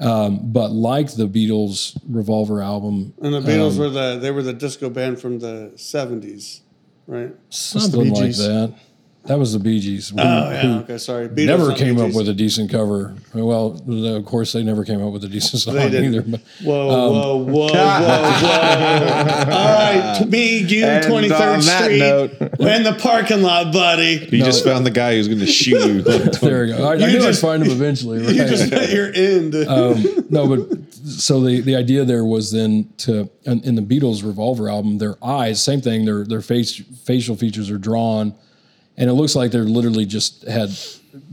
[0.00, 4.42] Um, but like the Beatles Revolver album, And the Beatles um, were the they were
[4.42, 6.60] the disco band from the seventies,
[7.06, 7.34] right?
[7.48, 8.74] something like that.
[9.24, 10.10] That was the Bee Gees.
[10.12, 11.28] Oh yeah, okay, sorry.
[11.28, 13.14] Beatles, never came Bee up with a decent cover.
[13.34, 13.78] Well,
[14.16, 16.14] of course, they never came up with a decent song They didn't.
[16.14, 16.22] either.
[16.22, 19.52] But Whoa, Um, whoa, whoa, whoa, whoa!
[19.52, 19.74] All
[20.14, 21.98] right, me, you, And Twenty on Third that Street.
[21.98, 24.28] note- We're in the parking lot, buddy.
[24.30, 26.02] You just found the guy who's going to shoot you.
[26.40, 26.84] there you go.
[26.88, 28.18] I, I knew just- I'd find him eventually.
[28.18, 28.34] Right?
[28.34, 29.54] You just met your end.
[29.54, 34.24] um, no, but so the the idea there was then to in, in the Beatles
[34.24, 36.04] Revolver album, their eyes, same thing.
[36.04, 38.34] Their their face facial features are drawn,
[38.96, 40.70] and it looks like they're literally just had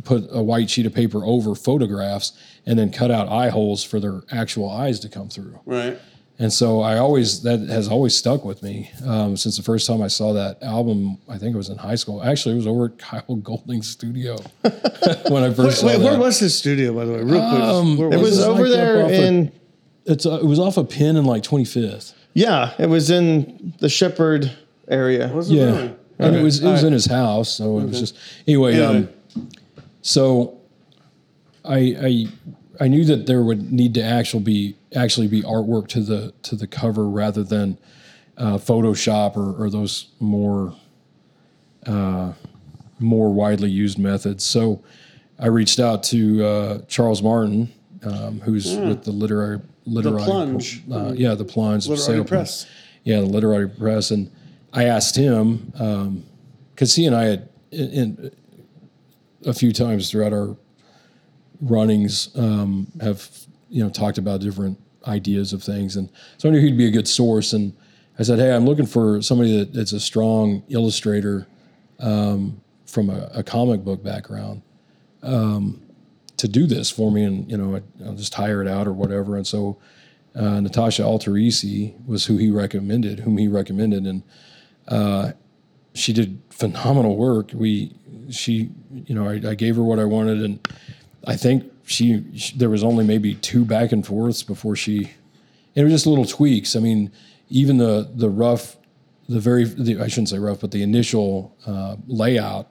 [0.04, 2.34] put a white sheet of paper over photographs
[2.66, 5.60] and then cut out eye holes for their actual eyes to come through.
[5.66, 6.00] right.
[6.38, 10.02] And so I always that has always stuck with me um, since the first time
[10.02, 11.18] I saw that album.
[11.30, 12.22] I think it was in high school.
[12.22, 14.36] Actually, it was over at Kyle Golding's studio
[15.30, 16.04] when I first Wait, saw wait that.
[16.04, 17.24] where was his studio, by the way?
[17.24, 17.62] Real quick.
[17.62, 18.48] Um, Where it was it?
[18.48, 19.52] over Like there up off of- in
[20.06, 22.14] It's uh, it was off a pin in like 25th.
[22.34, 24.52] yeah, it was in the Shepherd
[24.90, 25.30] area.
[25.34, 25.96] Was it Yeah, really?
[26.20, 26.88] and it was it was right.
[26.88, 28.74] in his house, so it was just anyway.
[28.76, 29.08] Anyway.
[29.38, 29.50] Um,
[30.02, 30.58] so
[31.64, 32.28] I I
[32.80, 36.56] I knew that there would need to actually be actually be artwork to the to
[36.56, 37.78] the cover rather than
[38.38, 40.74] uh, Photoshop or, or those more
[41.86, 42.34] uh,
[43.00, 44.44] more widely used methods.
[44.44, 44.84] So
[45.40, 47.72] I reached out to uh, Charles Martin,
[48.04, 50.82] um, who's with the literary literary Plunge.
[50.92, 52.66] uh, yeah, the plunge Literary sale- Press.
[53.04, 54.32] yeah, the literary press, and
[54.74, 55.72] I asked him
[56.74, 58.32] because he and I had in, in
[59.46, 60.58] a few times throughout our
[61.62, 63.30] runnings um, have
[63.70, 66.92] you know talked about different ideas of things, and so I knew he'd be a
[66.92, 67.54] good source.
[67.54, 67.74] And
[68.20, 71.48] I said, "Hey, I'm looking for somebody that, that's a strong illustrator
[72.00, 74.62] um, from a, a comic book background."
[76.38, 78.94] to do this for me, and you know, I, I'll just hire it out or
[78.94, 79.36] whatever.
[79.36, 79.78] And so,
[80.36, 84.24] uh, Natasha Alterisi was who he recommended, whom he recommended, and
[84.88, 85.32] uh,
[85.94, 87.52] she did phenomenal work.
[87.54, 87.96] We,
[88.30, 90.68] she, you know, I, I gave her what I wanted, and
[91.28, 95.12] I think she, she, there was only maybe two back and forths before she,
[95.76, 96.76] it was just little tweaks.
[96.76, 97.12] I mean,
[97.50, 98.78] even the the rough,
[99.30, 102.70] the very, the, I shouldn't say rough, but the initial uh, layout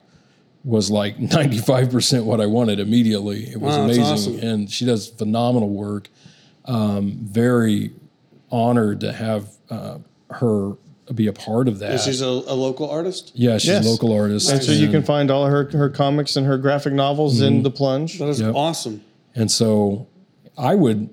[0.63, 3.43] was like 95% what I wanted immediately.
[3.49, 4.03] It was Wow, amazing.
[4.03, 4.39] awesome.
[4.39, 6.09] And she does phenomenal work.
[6.65, 7.91] Um, very
[8.51, 9.99] honored to have uh,
[10.31, 10.73] her
[11.13, 11.99] be a part of that.
[12.01, 13.31] She's a, a local artist.
[13.35, 13.85] yeah, she's Yes.
[13.85, 14.49] a local artist.
[14.51, 17.69] And so you can find all her her comics and her graphic novels in the
[17.71, 18.17] plunge.
[18.19, 18.55] That is Yep.
[18.55, 19.01] awesome.
[19.35, 20.07] And so
[20.57, 21.09] I would,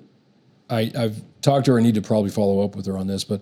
[0.69, 1.79] I, I've talked to her.
[1.79, 3.41] I need to probably follow up with her on this, but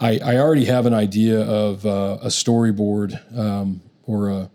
[0.00, 4.50] I, I already have an idea of uh, a storyboard um, or a,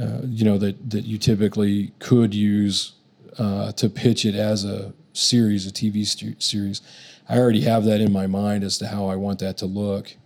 [0.00, 2.92] uh, you know, that, that you typically could use
[3.38, 6.80] uh, to pitch it as a series, a TV stu- series.
[7.28, 10.16] I already have that in my mind as to how I want that to look.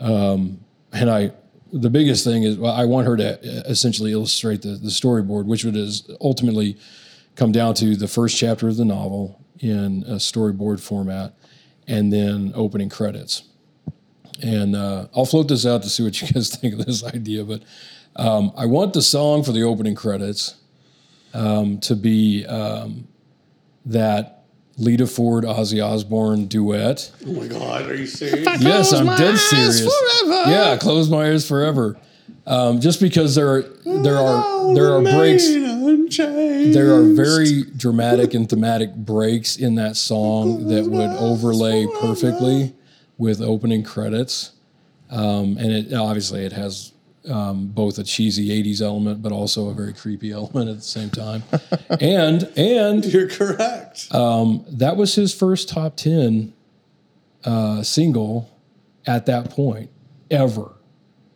[0.00, 0.60] Um,
[0.92, 1.32] and I,
[1.72, 3.38] the biggest thing is, well, I want her to
[3.68, 6.78] essentially illustrate the, the storyboard, which would is ultimately
[7.34, 11.34] come down to the first chapter of the novel in a storyboard format,
[11.86, 13.44] and then opening credits.
[14.42, 17.44] And uh, I'll float this out to see what you guys think of this idea.
[17.44, 17.62] But
[18.16, 20.56] um, I want the song for the opening credits
[21.34, 23.08] um, to be um,
[23.86, 24.37] that
[24.78, 27.10] Lita Ford Ozzy Osbourne duet.
[27.26, 28.46] Oh my God, are you serious?
[28.62, 29.86] Yes, I'm dead serious.
[30.24, 31.98] Yeah, close my ears forever.
[32.46, 35.46] Um, just because there are there are there are breaks.
[35.48, 42.74] There are very dramatic and thematic breaks in that song that would overlay perfectly
[43.18, 44.52] with opening credits.
[45.10, 46.92] Um, and it obviously it has
[47.30, 51.10] um, both a cheesy '80s element, but also a very creepy element at the same
[51.10, 51.42] time.
[52.00, 54.08] and and You're correct.
[54.10, 56.52] that was his first top ten
[57.44, 58.50] uh, single
[59.06, 59.90] at that point
[60.30, 60.72] ever.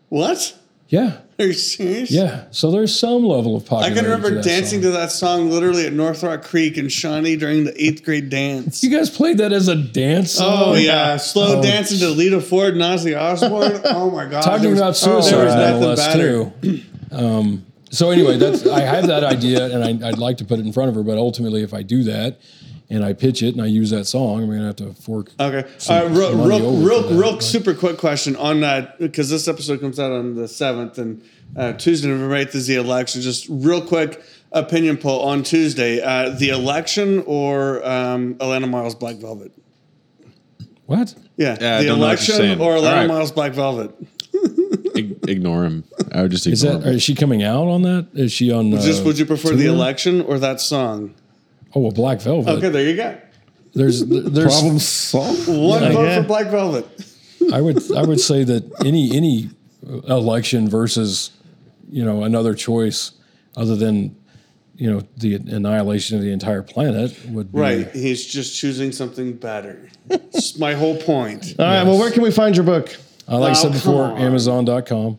[0.08, 0.58] what?
[0.92, 2.10] Yeah, Are you serious?
[2.10, 2.44] yeah.
[2.50, 3.94] So there's some level of I popularity.
[3.96, 4.92] can remember to that dancing song.
[4.92, 8.84] to that song literally at North Rock Creek in Shawnee during the eighth grade dance.
[8.84, 10.54] You guys played that as a dance song?
[10.54, 11.62] Oh yeah, slow Oh.
[11.62, 13.80] dancing to Lita Ford and Ozzy Osbourne.
[13.86, 16.52] Oh my god, Talking there was- about suicide better.
[16.62, 16.80] too.
[17.10, 20.64] Um, so anyway, that's I have that idea, and I, I'd like to put it
[20.66, 21.02] in front of her.
[21.02, 22.38] But ultimately, if I do that
[22.90, 25.30] and I pitch it and I use that song, I'm going to have to fork.
[25.40, 25.68] Okay.
[25.78, 28.98] some All right, real, money real, real, that, real but- super quick question on that
[28.98, 31.22] because this episode comes out on the seventh and
[31.56, 33.20] uh, Tuesday, November eighth is the election.
[33.20, 34.22] Just real quick
[34.52, 39.52] opinion poll on Tuesday: uh, the election or um, Alannah Myles Black Velvet?
[40.86, 41.14] What?
[41.36, 43.06] Yeah, Yeah, the don't know what you're election or Alannah All right.
[43.06, 43.94] Myles Black Velvet.
[45.28, 45.84] Ignore him.
[46.12, 46.88] I would just Is ignore that?
[46.88, 46.94] him.
[46.96, 48.08] Is she coming out on that?
[48.14, 48.72] Is she on?
[48.74, 51.14] Uh, Just would you prefer the election or that song?
[51.74, 52.50] Oh, well, Black Velvet.
[52.58, 53.16] Okay, there you go.
[53.74, 55.48] There's there's Problem solved.
[55.48, 55.92] One Yeah.
[55.92, 56.20] vote Yeah.
[56.22, 56.86] for Black Velvet.
[57.52, 59.50] I would I would say that any any
[60.08, 61.30] election versus
[61.90, 63.12] you know another choice
[63.56, 64.14] other than
[64.76, 69.32] you know the annihilation of the entire planet would be Right, he's just choosing something
[69.34, 69.88] better.
[70.06, 71.54] That's my whole point.
[71.58, 71.82] All right.
[71.84, 72.96] Well, where can we find your book?
[73.28, 74.18] Uh, like I Oh, said before, on.
[74.18, 75.18] Amazon.com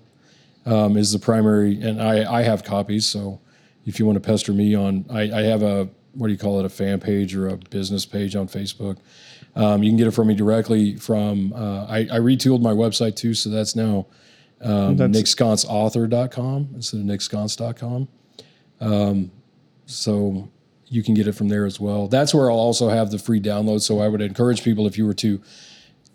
[0.66, 3.06] um, is the primary, and I, I have copies.
[3.06, 3.40] So
[3.86, 6.60] if you want to pester me on, I, I have a what do you call
[6.60, 8.98] it, a fan page or a business page on Facebook.
[9.56, 11.54] Um, you can get it from me directly from.
[11.54, 14.08] Uh, I, I retooled my website too, so that's now
[14.62, 18.08] um, That's- nicksconceauthor.com instead of nicksconce.com.
[18.80, 19.32] Um,
[19.86, 20.50] so
[20.88, 22.08] you can get it from there as well.
[22.08, 23.82] That's where I'll also have the free download.
[23.82, 25.42] So I would encourage people if you were to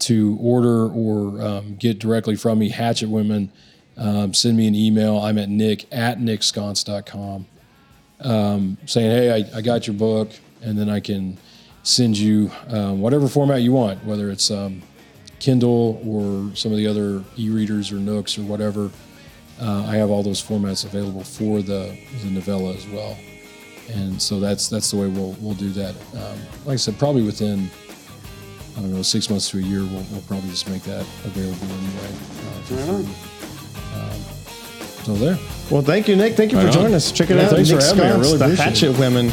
[0.01, 3.51] to order or um, get directly from me, Hatchet Women,
[3.97, 5.19] um, send me an email.
[5.19, 7.47] I'm at nick at nicksconce.com
[8.21, 10.31] um, saying, hey, I, I got your book.
[10.63, 11.39] And then I can
[11.85, 14.83] send you um, whatever format you want, whether it's um,
[15.39, 18.91] Kindle or some of the other e readers or Nooks or whatever.
[19.61, 23.17] Uh, I have all those formats available for the, the novella as well.
[23.91, 25.95] And so that's that's the way we'll, we'll do that.
[26.15, 27.71] Um, like I said, probably within
[28.77, 31.67] I don't know, six months to a year, we'll, we'll probably just make that available
[31.67, 32.13] anyway.
[32.47, 34.38] Uh, for free.
[35.09, 35.39] So there.
[35.71, 36.35] Well, thank you, Nick.
[36.37, 36.75] Thank you Right for on.
[36.75, 37.11] joining us.
[37.11, 37.51] Check it Yeah, out.
[37.53, 38.05] thanks for Nick having me.
[38.05, 38.69] I Sconce, really the appreciate it.
[38.93, 39.33] Hatchet Women.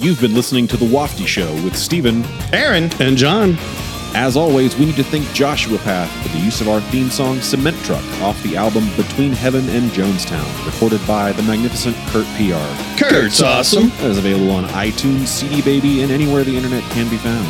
[0.00, 2.90] You've been listening to The Wafty Show with Stephen, Aaron.
[2.98, 3.58] And John.
[4.14, 7.42] As always, we need to thank Joshua Path for the use of our theme song
[7.42, 12.98] Cement Truck off the album Between Heaven and Jonestown, recorded by the magnificent Kurt PR.
[13.02, 13.90] Kurt's awesome.
[14.00, 17.46] That is available on iTunes, CD Baby, and anywhere the internet can be found.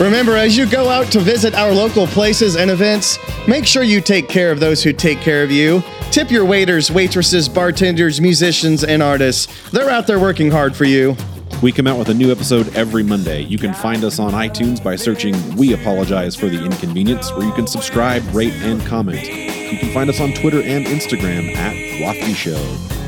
[0.00, 3.18] Remember, as you go out to visit our local places and events,
[3.48, 5.82] make sure you take care of those who take care of you.
[6.10, 9.70] Tip your waiters, waitresses, bartenders, musicians, and artists.
[9.70, 11.16] They're out there working hard for you.
[11.62, 13.42] We come out with a new episode every Monday.
[13.42, 17.52] You can find us on iTunes by searching We Apologize for the Inconvenience, where you
[17.52, 19.26] can subscribe, rate, and comment.
[19.26, 22.56] You can find us on Twitter and Instagram at Wafty Show,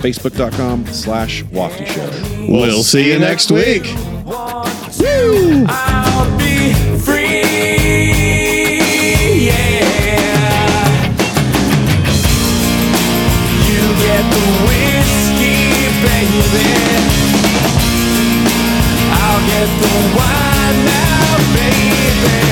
[0.03, 2.46] Facebook.com slash Wafty Show.
[2.53, 3.86] We'll see you next week.
[5.68, 6.39] Out
[19.61, 22.49] Just wine now, baby.